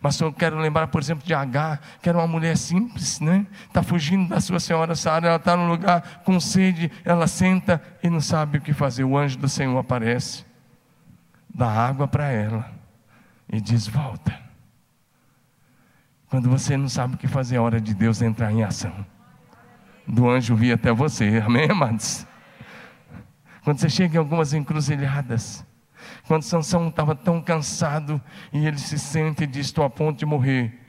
Mas 0.00 0.20
eu 0.20 0.32
quero 0.32 0.58
lembrar, 0.58 0.86
por 0.88 1.00
exemplo, 1.00 1.26
de 1.26 1.34
H, 1.34 1.78
que 2.02 2.08
era 2.08 2.18
uma 2.18 2.26
mulher 2.26 2.56
simples, 2.56 3.20
né? 3.20 3.46
Está 3.66 3.82
fugindo 3.82 4.28
da 4.28 4.40
sua 4.40 4.60
senhora 4.60 4.94
Sara, 4.94 5.28
ela 5.28 5.36
está 5.36 5.56
no 5.56 5.68
lugar 5.68 6.22
com 6.24 6.38
sede, 6.40 6.90
ela 7.04 7.26
senta 7.26 7.82
e 8.02 8.10
não 8.10 8.20
sabe 8.20 8.58
o 8.58 8.60
que 8.60 8.72
fazer. 8.72 9.04
O 9.04 9.16
anjo 9.16 9.38
do 9.38 9.48
Senhor 9.48 9.78
aparece, 9.78 10.44
dá 11.52 11.68
água 11.68 12.06
para 12.06 12.28
ela 12.28 12.70
e 13.52 13.60
diz: 13.60 13.86
Volta. 13.86 14.46
Quando 16.28 16.50
você 16.50 16.76
não 16.76 16.88
sabe 16.88 17.14
o 17.14 17.18
que 17.18 17.28
fazer, 17.28 17.56
é 17.56 17.60
hora 17.60 17.80
de 17.80 17.94
Deus 17.94 18.20
entrar 18.20 18.52
em 18.52 18.62
ação. 18.62 19.06
Do 20.06 20.28
anjo 20.28 20.54
vir 20.54 20.72
até 20.72 20.92
você, 20.92 21.42
amém, 21.44 21.70
amados? 21.70 22.26
Quando 23.62 23.78
você 23.78 23.88
chega 23.88 24.16
em 24.16 24.18
algumas 24.18 24.52
encruzilhadas, 24.52 25.64
quando 26.26 26.42
Sansão 26.42 26.88
estava 26.88 27.14
tão 27.14 27.40
cansado 27.40 28.20
e 28.52 28.66
ele 28.66 28.78
se 28.78 28.98
sente 28.98 29.44
e 29.44 29.46
diz: 29.46 29.66
Estou 29.66 29.84
a 29.84 29.90
ponto 29.90 30.18
de 30.18 30.26
morrer. 30.26 30.82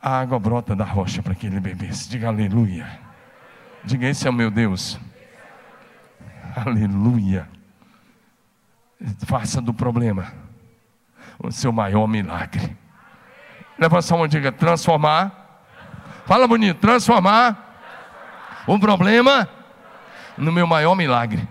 A 0.00 0.20
água 0.20 0.38
brota 0.38 0.74
da 0.74 0.84
rocha 0.84 1.22
para 1.22 1.34
que 1.34 1.46
ele 1.46 1.60
bebesse. 1.60 2.08
Diga 2.08 2.28
aleluia. 2.28 2.86
Diga: 3.84 4.06
Esse 4.06 4.26
é 4.26 4.30
o 4.30 4.32
meu 4.32 4.50
Deus. 4.50 4.98
Aleluia. 6.54 7.48
Faça 9.26 9.60
do 9.60 9.74
problema 9.74 10.32
o 11.38 11.50
seu 11.50 11.72
maior 11.72 12.06
milagre. 12.06 12.76
Levanta 13.78 14.16
mão 14.16 14.26
e 14.26 14.28
diga: 14.28 14.52
transformar. 14.52 15.40
Fala 16.24 16.46
bonito, 16.46 16.78
transformar 16.78 17.80
o 18.64 18.78
problema 18.78 19.48
no 20.38 20.52
meu 20.52 20.68
maior 20.68 20.94
milagre. 20.94 21.48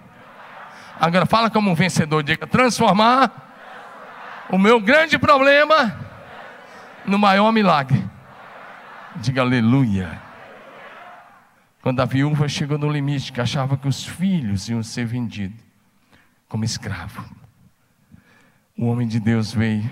Agora 1.02 1.26
fala 1.26 1.50
como 1.50 1.72
um 1.72 1.74
vencedor, 1.74 2.22
diga 2.22 2.46
transformar 2.46 3.56
o 4.52 4.58
meu 4.60 4.80
grande 4.80 5.18
problema 5.18 6.00
no 7.04 7.18
maior 7.18 7.52
milagre. 7.52 8.08
Diga 9.16 9.42
aleluia. 9.42 10.22
Quando 11.82 12.02
a 12.02 12.06
viúva 12.06 12.48
chegou 12.48 12.78
no 12.78 12.88
limite, 12.88 13.34
que 13.34 13.42
achava 13.42 13.76
que 13.76 13.88
os 13.88 14.06
filhos 14.06 14.70
iam 14.70 14.84
ser 14.84 15.08
vendidos 15.08 15.60
como 16.48 16.64
escravo, 16.64 17.26
o 18.78 18.86
homem 18.86 19.08
de 19.08 19.20
Deus 19.20 19.52
veio 19.52 19.90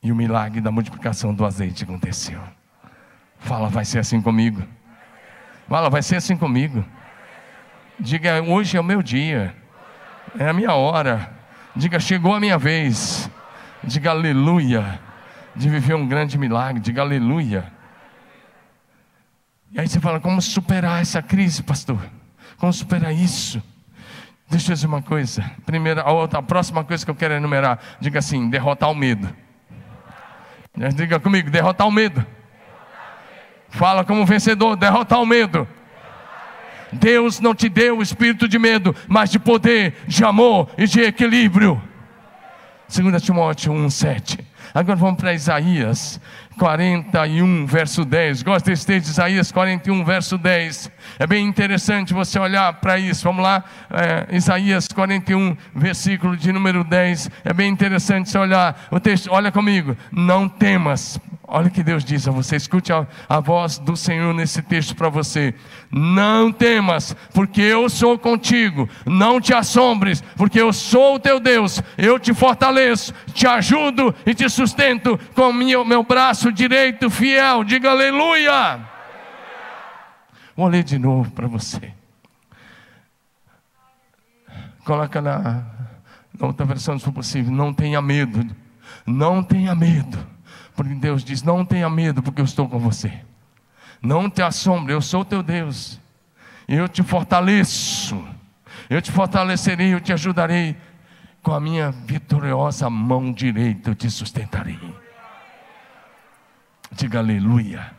e 0.00 0.12
o 0.12 0.14
milagre 0.14 0.60
da 0.60 0.70
multiplicação 0.70 1.34
do 1.34 1.44
azeite 1.44 1.82
aconteceu. 1.82 2.40
Fala, 3.40 3.68
vai 3.68 3.84
ser 3.84 3.98
assim 3.98 4.22
comigo. 4.22 4.62
Fala, 5.68 5.90
vai 5.90 6.04
ser 6.04 6.14
assim 6.14 6.36
comigo. 6.36 6.84
Diga, 7.98 8.40
hoje 8.42 8.76
é 8.76 8.80
o 8.80 8.84
meu 8.84 9.02
dia. 9.02 9.60
É 10.38 10.48
a 10.48 10.52
minha 10.52 10.74
hora. 10.74 11.30
Diga, 11.74 12.00
chegou 12.00 12.34
a 12.34 12.40
minha 12.40 12.58
vez. 12.58 13.30
Diga 13.84 14.10
aleluia. 14.10 15.00
De 15.54 15.68
viver 15.68 15.94
um 15.94 16.06
grande 16.06 16.38
milagre. 16.38 16.80
Diga 16.80 17.02
aleluia. 17.02 17.70
E 19.70 19.80
aí 19.80 19.88
você 19.88 20.00
fala, 20.00 20.20
como 20.20 20.40
superar 20.40 21.00
essa 21.00 21.22
crise, 21.22 21.62
pastor? 21.62 21.98
Como 22.58 22.72
superar 22.72 23.12
isso? 23.12 23.62
Deixa 24.48 24.72
eu 24.72 24.74
dizer 24.74 24.86
uma 24.86 25.00
coisa. 25.00 25.50
Primeira, 25.64 26.02
a, 26.02 26.12
outra, 26.12 26.40
a 26.40 26.42
próxima 26.42 26.84
coisa 26.84 27.04
que 27.04 27.10
eu 27.10 27.14
quero 27.14 27.32
enumerar, 27.32 27.78
diga 27.98 28.18
assim: 28.18 28.50
derrotar 28.50 28.90
o 28.90 28.94
medo. 28.94 29.34
Diga 30.94 31.18
comigo, 31.18 31.50
derrotar 31.50 31.88
o 31.88 31.90
medo. 31.90 32.24
Fala 33.70 34.04
como 34.04 34.26
vencedor, 34.26 34.76
derrotar 34.76 35.20
o 35.20 35.26
medo. 35.26 35.66
Deus 36.92 37.40
não 37.40 37.54
te 37.54 37.68
deu 37.68 37.98
o 37.98 38.02
espírito 38.02 38.46
de 38.48 38.58
medo, 38.58 38.94
mas 39.08 39.30
de 39.30 39.38
poder, 39.38 39.94
de 40.06 40.24
amor 40.24 40.68
e 40.76 40.86
de 40.86 41.00
equilíbrio. 41.00 41.80
2 42.94 43.22
Timóteo 43.22 43.72
1,7. 43.72 44.40
Agora 44.74 44.96
vamos 44.96 45.20
para 45.20 45.34
Isaías 45.34 46.20
41, 46.58 47.66
verso 47.66 48.04
10. 48.04 48.42
Gosta 48.42 48.70
desse 48.70 48.86
texto 48.86 49.06
de 49.06 49.12
Isaías 49.12 49.52
41, 49.52 50.04
verso 50.04 50.38
10. 50.38 50.90
É 51.18 51.26
bem 51.26 51.46
interessante 51.46 52.14
você 52.14 52.38
olhar 52.38 52.72
para 52.74 52.98
isso. 52.98 53.24
Vamos 53.24 53.42
lá, 53.42 53.64
é, 53.90 54.34
Isaías 54.34 54.88
41, 54.88 55.56
versículo 55.74 56.36
de 56.36 56.52
número 56.52 56.84
10. 56.84 57.30
É 57.44 57.52
bem 57.52 57.70
interessante 57.70 58.30
você 58.30 58.38
olhar 58.38 58.86
o 58.90 59.00
texto. 59.00 59.30
Olha 59.30 59.50
comigo. 59.50 59.96
Não 60.10 60.48
temas, 60.48 61.18
Olha 61.54 61.68
o 61.68 61.70
que 61.70 61.82
Deus 61.82 62.02
diz 62.02 62.26
a 62.26 62.30
você, 62.30 62.56
escute 62.56 62.94
a, 62.94 63.06
a 63.28 63.38
voz 63.38 63.76
do 63.76 63.94
Senhor 63.94 64.32
nesse 64.32 64.62
texto 64.62 64.96
para 64.96 65.10
você. 65.10 65.54
Não 65.90 66.50
temas, 66.50 67.14
porque 67.34 67.60
eu 67.60 67.90
sou 67.90 68.18
contigo. 68.18 68.88
Não 69.04 69.38
te 69.38 69.52
assombres, 69.52 70.22
porque 70.34 70.58
eu 70.58 70.72
sou 70.72 71.16
o 71.16 71.20
teu 71.20 71.38
Deus. 71.38 71.82
Eu 71.98 72.18
te 72.18 72.32
fortaleço, 72.32 73.12
te 73.34 73.46
ajudo 73.46 74.14
e 74.24 74.32
te 74.34 74.48
sustento 74.48 75.20
com 75.34 75.52
meu, 75.52 75.84
meu 75.84 76.02
braço 76.02 76.50
direito 76.50 77.10
fiel. 77.10 77.64
Diga 77.64 77.90
aleluia. 77.90 78.80
Vou 80.56 80.68
ler 80.68 80.82
de 80.82 80.98
novo 80.98 81.32
para 81.32 81.46
você. 81.46 81.92
Coloca 84.86 85.20
na, 85.20 85.66
na 86.40 86.46
outra 86.46 86.64
versão, 86.64 86.98
se 86.98 87.04
for 87.04 87.12
possível. 87.12 87.52
Não 87.52 87.74
tenha 87.74 88.00
medo. 88.00 88.42
Não 89.06 89.42
tenha 89.42 89.74
medo. 89.74 90.32
Porque 90.82 90.94
Deus 90.96 91.22
diz: 91.22 91.42
Não 91.42 91.64
tenha 91.64 91.88
medo, 91.88 92.22
porque 92.22 92.40
eu 92.40 92.44
estou 92.44 92.68
com 92.68 92.78
você. 92.78 93.12
Não 94.02 94.28
te 94.28 94.42
assombre, 94.42 94.92
eu 94.92 95.00
sou 95.00 95.24
teu 95.24 95.42
Deus. 95.42 96.00
Eu 96.66 96.88
te 96.88 97.02
fortaleço. 97.02 98.22
Eu 98.90 99.00
te 99.00 99.12
fortalecerei, 99.12 99.94
eu 99.94 100.00
te 100.00 100.12
ajudarei. 100.12 100.76
Com 101.40 101.52
a 101.52 101.60
minha 101.60 101.90
vitoriosa 101.90 102.90
mão 102.90 103.32
direita 103.32 103.90
eu 103.90 103.94
te 103.94 104.10
sustentarei. 104.10 104.78
Diga 106.90 107.20
aleluia. 107.20 107.92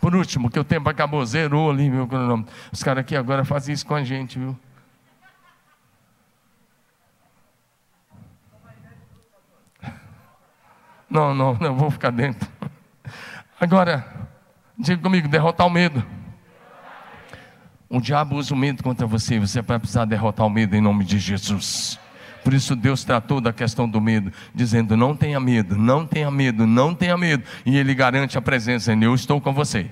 Por 0.00 0.14
último, 0.14 0.50
que 0.50 0.58
o 0.58 0.64
tempo 0.64 0.88
acabou, 0.88 1.24
zerou 1.24 1.70
ali, 1.70 1.90
meu 1.90 2.06
cronômetro. 2.06 2.54
Os 2.70 2.82
caras 2.82 3.00
aqui 3.00 3.16
agora 3.16 3.44
fazem 3.44 3.72
isso 3.72 3.86
com 3.86 3.94
a 3.94 4.04
gente, 4.04 4.38
viu? 4.38 4.58
Não, 11.14 11.32
não, 11.32 11.54
não, 11.62 11.76
vou 11.76 11.92
ficar 11.92 12.10
dentro. 12.10 12.48
Agora, 13.60 14.04
diga 14.76 15.00
comigo: 15.00 15.28
derrotar 15.28 15.64
o 15.64 15.70
medo. 15.70 16.04
O 17.88 18.00
diabo 18.00 18.34
usa 18.34 18.52
o 18.52 18.56
medo 18.56 18.82
contra 18.82 19.06
você, 19.06 19.38
você 19.38 19.62
vai 19.62 19.78
precisar 19.78 20.04
derrotar 20.04 20.44
o 20.44 20.50
medo 20.50 20.74
em 20.74 20.80
nome 20.80 21.04
de 21.04 21.20
Jesus. 21.20 22.00
Por 22.42 22.52
isso 22.52 22.74
Deus 22.74 23.04
tratou 23.04 23.40
da 23.40 23.52
questão 23.52 23.88
do 23.88 24.00
medo, 24.00 24.32
dizendo: 24.52 24.96
não 24.96 25.14
tenha 25.14 25.38
medo, 25.38 25.76
não 25.76 26.04
tenha 26.04 26.30
medo, 26.32 26.66
não 26.66 26.92
tenha 26.92 27.16
medo. 27.16 27.44
E 27.64 27.76
Ele 27.76 27.94
garante 27.94 28.36
a 28.36 28.42
presença, 28.42 28.92
eu 28.92 29.14
estou 29.14 29.40
com 29.40 29.52
você. 29.54 29.88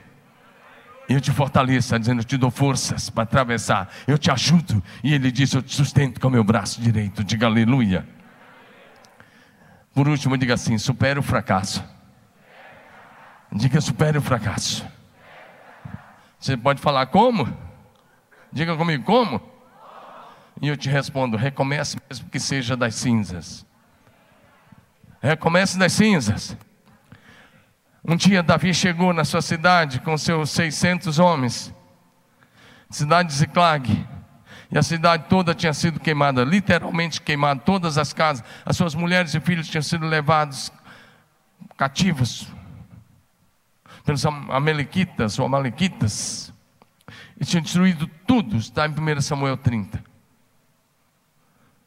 Eu 1.09 1.21
te 1.21 1.31
fortaleço, 1.31 1.97
dizendo: 1.97 2.21
eu 2.21 2.25
te 2.25 2.37
dou 2.37 2.51
forças 2.51 3.09
para 3.09 3.23
atravessar, 3.23 3.89
eu 4.09 4.19
te 4.19 4.29
ajudo. 4.29 4.83
E 5.05 5.15
Ele 5.15 5.31
diz: 5.31 5.53
eu 5.53 5.63
te 5.63 5.73
sustento 5.73 6.19
com 6.19 6.27
o 6.27 6.31
meu 6.31 6.43
braço 6.43 6.83
direito. 6.83 7.23
Diga 7.23 7.47
aleluia. 7.47 8.05
Por 9.95 10.09
último, 10.09 10.37
diga 10.37 10.55
assim: 10.55 10.79
supere 10.79 11.19
o 11.19 11.23
fracasso. 11.23 11.85
Diga 13.53 13.81
supere 13.81 14.17
o 14.17 14.23
fracasso. 14.23 14.87
Você 16.39 16.57
pode 16.57 16.81
falar 16.81 17.07
como? 17.07 17.47
Diga 18.51 18.77
comigo 18.77 19.05
como? 19.05 19.41
E 20.61 20.69
eu 20.69 20.77
te 20.77 20.89
respondo: 20.89 21.37
recomece 21.37 21.99
mesmo 22.09 22.29
que 22.31 22.41
seja 22.41 22.77
das 22.77 22.95
cinzas. 22.95 23.67
Recomece 25.21 25.79
das 25.79 25.93
cinzas. 25.93 26.57
Um 28.05 28.17
dia 28.17 28.43
Davi 28.43 28.75
chegou 28.75 29.13
na 29.13 29.25
sua 29.25 29.41
cidade 29.41 30.01
com 30.01 30.19
seus 30.19 30.51
600 30.51 31.21
homens, 31.21 31.73
cidade 32.91 33.29
de 33.29 33.35
Ziclag. 33.37 34.09
E 34.73 34.79
a 34.79 34.83
cidade 34.83 35.27
toda 35.29 35.55
tinha 35.55 35.75
sido 35.75 36.01
queimada, 36.01 36.43
literalmente 36.45 37.21
queimada, 37.21 37.61
todas 37.61 37.99
as 37.99 38.15
casas. 38.15 38.43
As 38.65 38.75
suas 38.75 38.95
mulheres 38.95 39.35
e 39.35 39.41
filhos 39.41 39.69
tinham 39.69 39.83
sido 39.83 40.07
levados 40.07 40.73
cativos 41.77 42.49
pelos 44.03 44.25
amalequitas 44.25 45.39
ou 45.39 45.45
amalequitas. 45.45 46.51
E 47.39 47.45
tinham 47.45 47.63
destruído 47.63 48.09
tudo, 48.27 48.57
está 48.57 48.87
em 48.87 48.91
1 48.91 49.21
Samuel 49.21 49.59
30. 49.59 50.03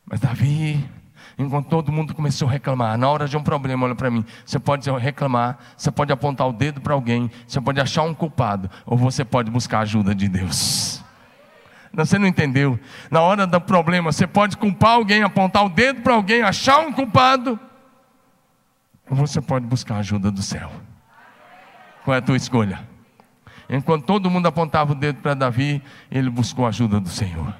Mas 0.05 0.19
Davi, 0.19 0.87
enquanto 1.39 1.69
todo 1.69 1.91
mundo 1.91 2.13
começou 2.13 2.47
a 2.47 2.51
reclamar, 2.51 2.99
na 2.99 3.09
hora 3.09 3.27
de 3.27 3.35
um 3.35 3.41
problema, 3.41 3.87
olha 3.87 3.95
para 3.95 4.11
mim, 4.11 4.23
você 4.45 4.59
pode 4.59 4.87
reclamar, 4.91 5.57
você 5.75 5.89
pode 5.89 6.13
apontar 6.13 6.47
o 6.47 6.53
dedo 6.53 6.79
para 6.79 6.93
alguém, 6.93 7.31
você 7.47 7.59
pode 7.59 7.81
achar 7.81 8.03
um 8.03 8.13
culpado, 8.13 8.69
ou 8.85 8.95
você 8.95 9.25
pode 9.25 9.49
buscar 9.49 9.79
a 9.79 9.81
ajuda 9.81 10.13
de 10.13 10.29
Deus. 10.29 11.03
Você 11.95 12.19
não 12.19 12.27
entendeu. 12.27 12.79
Na 13.09 13.21
hora 13.21 13.47
do 13.47 13.61
problema, 13.61 14.11
você 14.11 14.27
pode 14.27 14.57
culpar 14.57 14.91
alguém, 14.91 15.23
apontar 15.23 15.65
o 15.65 15.69
dedo 15.69 16.01
para 16.01 16.13
alguém, 16.13 16.41
achar 16.41 16.79
um 16.79 16.91
culpado. 16.91 17.59
Ou 19.09 19.15
você 19.15 19.41
pode 19.41 19.65
buscar 19.65 19.95
a 19.95 19.99
ajuda 19.99 20.29
do 20.29 20.41
céu. 20.41 20.71
Qual 22.03 22.13
é 22.13 22.19
a 22.19 22.21
tua 22.21 22.35
escolha? 22.35 22.87
Enquanto 23.69 24.05
todo 24.05 24.29
mundo 24.29 24.47
apontava 24.47 24.91
o 24.91 24.95
dedo 24.95 25.21
para 25.21 25.33
Davi, 25.33 25.81
ele 26.11 26.29
buscou 26.29 26.65
a 26.65 26.69
ajuda 26.69 26.99
do 26.99 27.09
Senhor. 27.09 27.55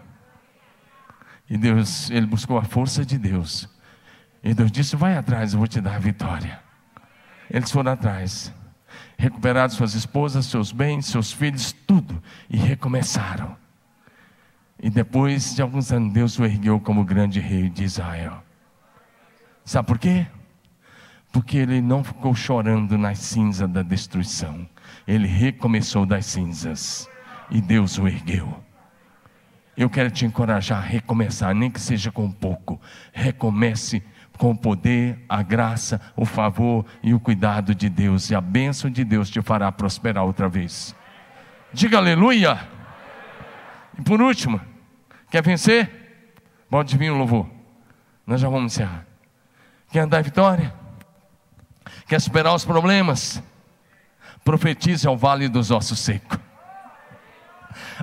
E 1.50 1.58
Deus, 1.58 2.10
ele 2.10 2.26
buscou 2.26 2.58
a 2.58 2.64
força 2.64 3.06
de 3.06 3.18
Deus. 3.18 3.70
E 4.44 4.54
Deus 4.54 4.72
disse: 4.72 4.96
Vai 4.96 5.16
atrás, 5.16 5.54
eu 5.54 5.60
vou 5.60 5.68
te 5.68 5.80
dar 5.80 5.96
a 5.96 6.00
vitória. 6.00 6.60
Eles 7.50 7.72
foram 7.72 7.92
atrás, 7.92 8.54
recuperaram 9.18 9.70
suas 9.70 9.94
esposas, 9.94 10.48
seus 10.48 10.72
bens, 10.72 11.06
seus 11.06 11.32
filhos, 11.32 11.72
tudo, 11.72 12.22
e 12.50 12.58
recomeçaram. 12.58 13.56
E 14.82 14.90
depois 14.90 15.56
de 15.56 15.62
alguns 15.62 15.92
anos, 15.92 16.14
Deus 16.14 16.38
o 16.38 16.46
ergueu 16.46 16.80
como 16.80 17.04
grande 17.04 17.40
rei 17.40 17.70
de 17.70 17.84
Israel. 17.84 18.44
Sabe 19.64 19.88
por 19.88 19.98
quê? 19.98 20.28
Porque 21.32 21.58
ele 21.58 21.82
não 21.82 22.04
ficou 22.04 22.36
chorando 22.36 22.98
nas 22.98 23.20
cinzas 23.20 23.70
da 23.70 23.82
destruição. 23.82 24.68
Ele 25.08 25.28
recomeçou 25.28 26.06
das 26.06 26.26
cinzas. 26.26 27.10
E 27.50 27.62
Deus 27.62 27.98
o 27.98 28.08
ergueu. 28.08 28.64
Eu 29.78 29.90
quero 29.90 30.10
te 30.10 30.26
encorajar 30.26 30.78
a 30.78 30.86
recomeçar, 30.86 31.54
nem 31.54 31.70
que 31.70 31.82
seja 31.82 32.12
com 32.12 32.32
pouco. 32.32 32.80
Recomece 33.12 34.02
com 34.38 34.52
o 34.52 34.58
poder, 34.58 35.20
a 35.28 35.42
graça, 35.42 36.00
o 36.16 36.26
favor 36.26 36.86
e 37.04 37.14
o 37.14 37.20
cuidado 37.20 37.74
de 37.76 37.90
Deus. 37.90 38.30
E 38.30 38.36
a 38.36 38.42
bênção 38.42 38.90
de 38.90 39.04
Deus 39.04 39.30
te 39.30 39.42
fará 39.42 39.72
prosperar 39.72 40.24
outra 40.24 40.48
vez. 40.48 40.96
Diga 41.74 41.98
aleluia. 41.98 42.75
E 43.98 44.02
por 44.02 44.22
último, 44.22 44.60
Quer 45.36 45.42
vencer? 45.42 45.92
Pode 46.70 46.98
vir 46.98 47.12
o 47.12 47.18
louvor. 47.18 47.46
Nós 48.26 48.40
já 48.40 48.48
vamos 48.48 48.74
encerrar. 48.74 49.06
Quer 49.92 50.08
em 50.20 50.24
vitória? 50.24 50.74
Quer 52.08 52.22
superar 52.22 52.56
os 52.56 52.64
problemas? 52.64 53.44
Profetize 54.46 55.06
ao 55.06 55.18
vale 55.18 55.50
dos 55.50 55.72
ossos 55.72 56.00
secos. 56.00 56.40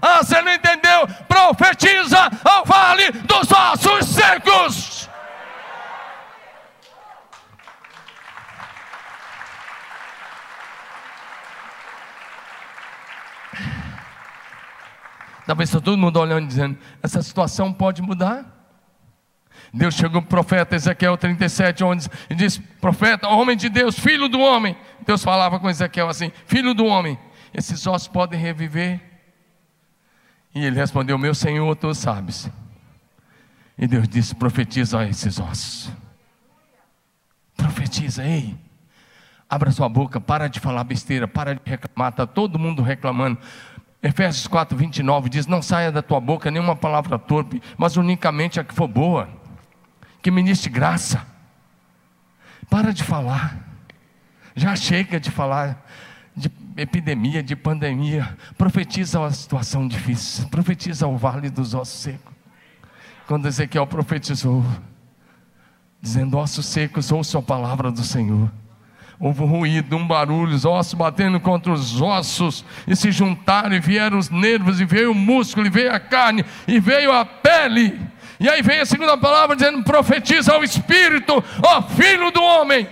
Ah, 0.03 0.19
você 0.19 0.43
não 0.43 0.53
entendeu? 0.53 1.09
Profetiza 1.27 2.19
ao 2.45 2.67
vale 2.67 3.11
dos 3.13 3.51
ossos 3.51 4.07
secos. 4.09 5.02
Talvez 15.47 15.69
está 15.69 15.81
todo 15.81 15.99
mundo 15.99 16.19
olhando 16.19 16.47
dizendo: 16.47 16.79
essa 17.03 17.23
situação 17.23 17.73
pode 17.73 18.01
mudar. 18.01 18.61
Deus 19.73 19.95
chegou 19.95 20.21
para 20.21 20.27
o 20.27 20.29
profeta 20.29 20.77
Ezequiel 20.77 21.17
37, 21.17 21.83
onde 21.85 22.09
e 22.29 22.35
disse: 22.35 22.61
Profeta, 22.61 23.29
homem 23.29 23.57
de 23.57 23.69
Deus, 23.69 23.99
filho 23.99 24.29
do 24.29 24.41
homem. 24.41 24.77
Deus 25.07 25.23
falava 25.23 25.59
com 25.59 25.69
Ezequiel 25.69 26.09
assim: 26.09 26.31
Filho 26.47 26.75
do 26.75 26.85
homem, 26.85 27.19
esses 27.55 27.87
ossos 27.87 28.09
podem 28.09 28.39
reviver? 28.39 29.01
E 30.55 30.65
ele 30.65 30.77
respondeu: 30.77 31.17
Meu 31.19 31.35
Senhor, 31.35 31.75
tu 31.77 31.95
sabes. 31.95 32.51
E 33.79 33.87
Deus 33.87 34.09
disse: 34.09 34.35
Profetiza 34.35 35.01
a 35.01 35.09
esses 35.09 35.41
ossos. 35.41 35.91
Profetiza, 37.57 38.25
ei. 38.25 38.57
Abra 39.49 39.71
sua 39.71 39.89
boca, 39.89 40.19
para 40.19 40.49
de 40.49 40.59
falar 40.61 40.83
besteira, 40.85 41.29
para 41.29 41.55
de 41.55 41.61
reclamar, 41.65 42.11
está 42.11 42.27
todo 42.27 42.59
mundo 42.59 42.83
reclamando. 42.83 43.39
Efésios 44.03 44.49
4, 44.49 44.77
29 44.77 45.29
diz: 45.29 45.47
Não 45.47 45.63
saia 45.63 45.93
da 45.93 46.03
tua 46.03 46.21
boca 46.21 46.51
nenhuma 46.51 46.75
palavra 46.75 47.19
torpe, 47.19 47.63
mas 47.79 47.97
unicamente 47.97 48.59
a 48.59 48.65
que 48.65 48.75
for 48.75 48.89
boa, 48.89 49.29
que 50.21 50.31
ministre 50.31 50.69
graça. 50.69 51.25
Para 52.69 52.93
de 52.93 53.05
falar, 53.05 53.59
já 54.57 54.75
chega 54.75 55.21
de 55.21 55.31
falar 55.31 55.87
de 56.35 56.51
epidemia, 56.77 57.43
de 57.43 57.55
pandemia. 57.55 58.37
Profetiza 58.59 59.25
a 59.25 59.31
situação 59.31 59.87
difícil, 59.87 60.49
profetiza 60.49 61.07
o 61.07 61.17
vale 61.17 61.49
dos 61.49 61.73
ossos 61.73 62.01
secos. 62.01 62.33
Quando 63.29 63.47
Ezequiel 63.47 63.87
profetizou, 63.87 64.65
dizendo: 66.01 66.39
Ossos 66.39 66.67
secos, 66.67 67.13
ouçam 67.13 67.41
a 67.41 67.45
palavra 67.45 67.93
do 67.93 68.03
Senhor. 68.03 68.51
Houve 69.23 69.45
um 69.45 69.47
ruído, 69.47 69.97
um 69.97 70.05
barulho, 70.05 70.53
os 70.53 70.65
ossos 70.65 70.95
batendo 70.95 71.39
contra 71.39 71.71
os 71.71 72.01
ossos, 72.01 72.65
e 72.89 72.97
se 72.97 73.13
juntaram, 73.13 73.73
e 73.73 73.79
vieram 73.79 74.19
os 74.19 74.29
nervos, 74.29 74.81
e 74.81 74.85
veio 74.85 75.13
o 75.13 75.15
músculo, 75.15 75.65
e 75.65 75.71
veio 75.71 75.95
a 75.95 76.01
carne, 76.01 76.45
e 76.67 76.81
veio 76.81 77.13
a 77.13 77.25
pele. 77.25 78.01
E 78.41 78.49
aí 78.49 78.61
vem 78.63 78.81
a 78.81 78.85
segunda 78.85 79.17
palavra 79.17 79.55
dizendo: 79.55 79.81
profetiza 79.85 80.53
ao 80.53 80.65
Espírito, 80.65 81.43
ó 81.65 81.83
Filho 81.83 82.33
do 82.33 82.43
homem. 82.43 82.89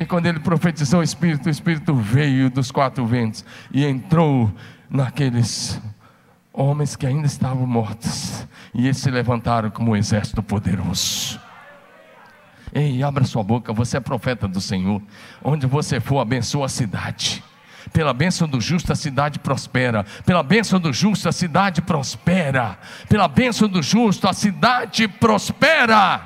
E 0.00 0.04
quando 0.04 0.26
ele 0.26 0.40
profetizou 0.40 0.98
o 0.98 1.04
Espírito, 1.04 1.46
o 1.46 1.50
Espírito 1.50 1.94
veio 1.94 2.50
dos 2.50 2.72
quatro 2.72 3.06
ventos 3.06 3.44
e 3.72 3.86
entrou 3.86 4.52
naqueles 4.90 5.80
homens 6.52 6.96
que 6.96 7.06
ainda 7.06 7.28
estavam 7.28 7.64
mortos. 7.68 8.48
E 8.74 8.86
eles 8.86 8.96
se 8.96 9.12
levantaram 9.12 9.70
como 9.70 9.92
um 9.92 9.96
exército 9.96 10.42
poderoso. 10.42 11.38
Ei, 12.74 13.04
abra 13.04 13.24
sua 13.24 13.44
boca, 13.44 13.72
você 13.72 13.98
é 13.98 14.00
profeta 14.00 14.48
do 14.48 14.60
Senhor. 14.60 15.00
Onde 15.44 15.64
você 15.64 16.00
for, 16.00 16.18
abençoa 16.18 16.66
a 16.66 16.68
cidade. 16.68 17.42
Pela 17.92 18.12
bênção 18.12 18.48
do 18.48 18.60
justo 18.60 18.92
a 18.92 18.96
cidade 18.96 19.38
prospera. 19.38 20.04
Pela 20.26 20.42
bênção 20.42 20.80
do 20.80 20.92
justo 20.92 21.28
a 21.28 21.32
cidade 21.32 21.80
prospera. 21.80 22.76
Pela 23.08 23.28
bênção 23.28 23.68
do 23.68 23.80
justo 23.80 24.26
a 24.26 24.32
cidade 24.32 25.06
prospera. 25.06 26.20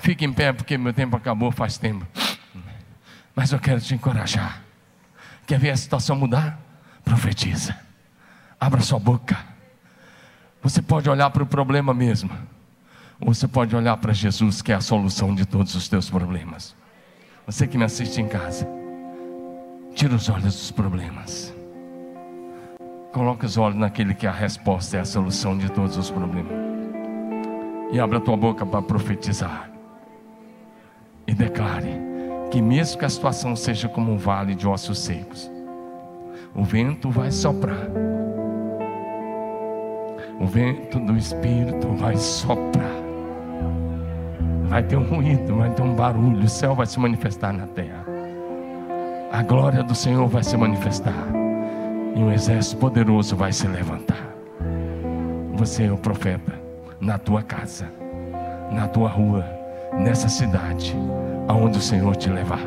Fique 0.00 0.24
em 0.24 0.32
pé, 0.32 0.52
porque 0.52 0.76
meu 0.76 0.92
tempo 0.92 1.16
acabou 1.16 1.52
faz 1.52 1.78
tempo. 1.78 2.04
Mas 3.32 3.52
eu 3.52 3.60
quero 3.60 3.80
te 3.80 3.94
encorajar. 3.94 4.64
Quer 5.46 5.60
ver 5.60 5.70
a 5.70 5.76
situação 5.76 6.16
mudar? 6.16 6.58
Profetiza. 7.04 7.78
Abra 8.58 8.80
sua 8.80 8.98
boca. 8.98 9.38
Você 10.60 10.82
pode 10.82 11.08
olhar 11.08 11.30
para 11.30 11.44
o 11.44 11.46
problema 11.46 11.94
mesmo. 11.94 12.30
Ou 13.20 13.34
você 13.34 13.48
pode 13.48 13.74
olhar 13.74 13.96
para 13.96 14.12
Jesus, 14.12 14.62
que 14.62 14.72
é 14.72 14.76
a 14.76 14.80
solução 14.80 15.34
de 15.34 15.44
todos 15.44 15.74
os 15.74 15.88
teus 15.88 16.08
problemas. 16.08 16.74
Você 17.46 17.66
que 17.66 17.76
me 17.76 17.84
assiste 17.84 18.20
em 18.20 18.28
casa, 18.28 18.68
tira 19.94 20.14
os 20.14 20.28
olhos 20.28 20.54
dos 20.54 20.70
problemas. 20.70 21.52
Coloque 23.12 23.46
os 23.46 23.56
olhos 23.56 23.78
naquele 23.78 24.14
que 24.14 24.26
é 24.26 24.28
a 24.28 24.32
resposta, 24.32 24.98
é 24.98 25.00
a 25.00 25.04
solução 25.04 25.56
de 25.56 25.70
todos 25.72 25.96
os 25.96 26.10
problemas. 26.10 26.52
E 27.90 27.98
abra 27.98 28.18
a 28.18 28.20
tua 28.20 28.36
boca 28.36 28.64
para 28.64 28.82
profetizar. 28.82 29.70
E 31.26 31.34
declare 31.34 32.00
que 32.50 32.62
mesmo 32.62 32.98
que 32.98 33.04
a 33.04 33.08
situação 33.08 33.56
seja 33.56 33.88
como 33.88 34.12
um 34.12 34.18
vale 34.18 34.54
de 34.54 34.68
ossos 34.68 34.98
secos, 34.98 35.50
o 36.54 36.62
vento 36.62 37.10
vai 37.10 37.30
soprar. 37.30 37.88
O 40.40 40.46
vento 40.46 41.00
do 41.00 41.16
Espírito 41.16 41.88
vai 41.94 42.16
soprar. 42.16 42.97
Vai 44.68 44.82
ter 44.82 44.96
um 44.96 45.02
ruído, 45.02 45.56
vai 45.56 45.70
ter 45.70 45.82
um 45.82 45.94
barulho, 45.94 46.44
o 46.44 46.48
céu 46.48 46.74
vai 46.74 46.84
se 46.84 47.00
manifestar 47.00 47.52
na 47.52 47.66
terra. 47.66 48.04
A 49.32 49.42
glória 49.42 49.82
do 49.82 49.94
Senhor 49.94 50.26
vai 50.28 50.42
se 50.42 50.56
manifestar. 50.56 51.26
E 52.14 52.22
um 52.22 52.30
exército 52.30 52.76
poderoso 52.76 53.34
vai 53.34 53.52
se 53.52 53.66
levantar. 53.66 54.28
Você 55.54 55.84
é 55.84 55.92
o 55.92 55.96
profeta 55.96 56.52
na 57.00 57.16
tua 57.16 57.42
casa, 57.42 57.86
na 58.70 58.86
tua 58.86 59.08
rua, 59.08 59.44
nessa 59.98 60.28
cidade, 60.28 60.94
aonde 61.46 61.78
o 61.78 61.82
Senhor 61.82 62.14
te 62.14 62.28
levar. 62.28 62.60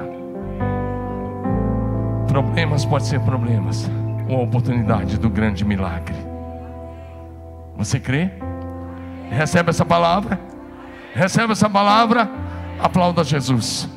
Problemas 2.27 2.83
pode 2.83 3.05
ser 3.05 3.19
problemas, 3.19 3.89
uma 4.27 4.41
oportunidade 4.41 5.19
do 5.19 5.29
grande 5.29 5.63
milagre. 5.63 6.15
Você 7.77 7.99
crê? 7.99 8.31
Recebe 9.29 9.69
essa 9.69 9.85
palavra? 9.85 10.50
Recebe 11.13 11.53
essa 11.53 11.69
palavra? 11.69 12.29
Aplauda 12.81 13.23
Jesus. 13.23 13.87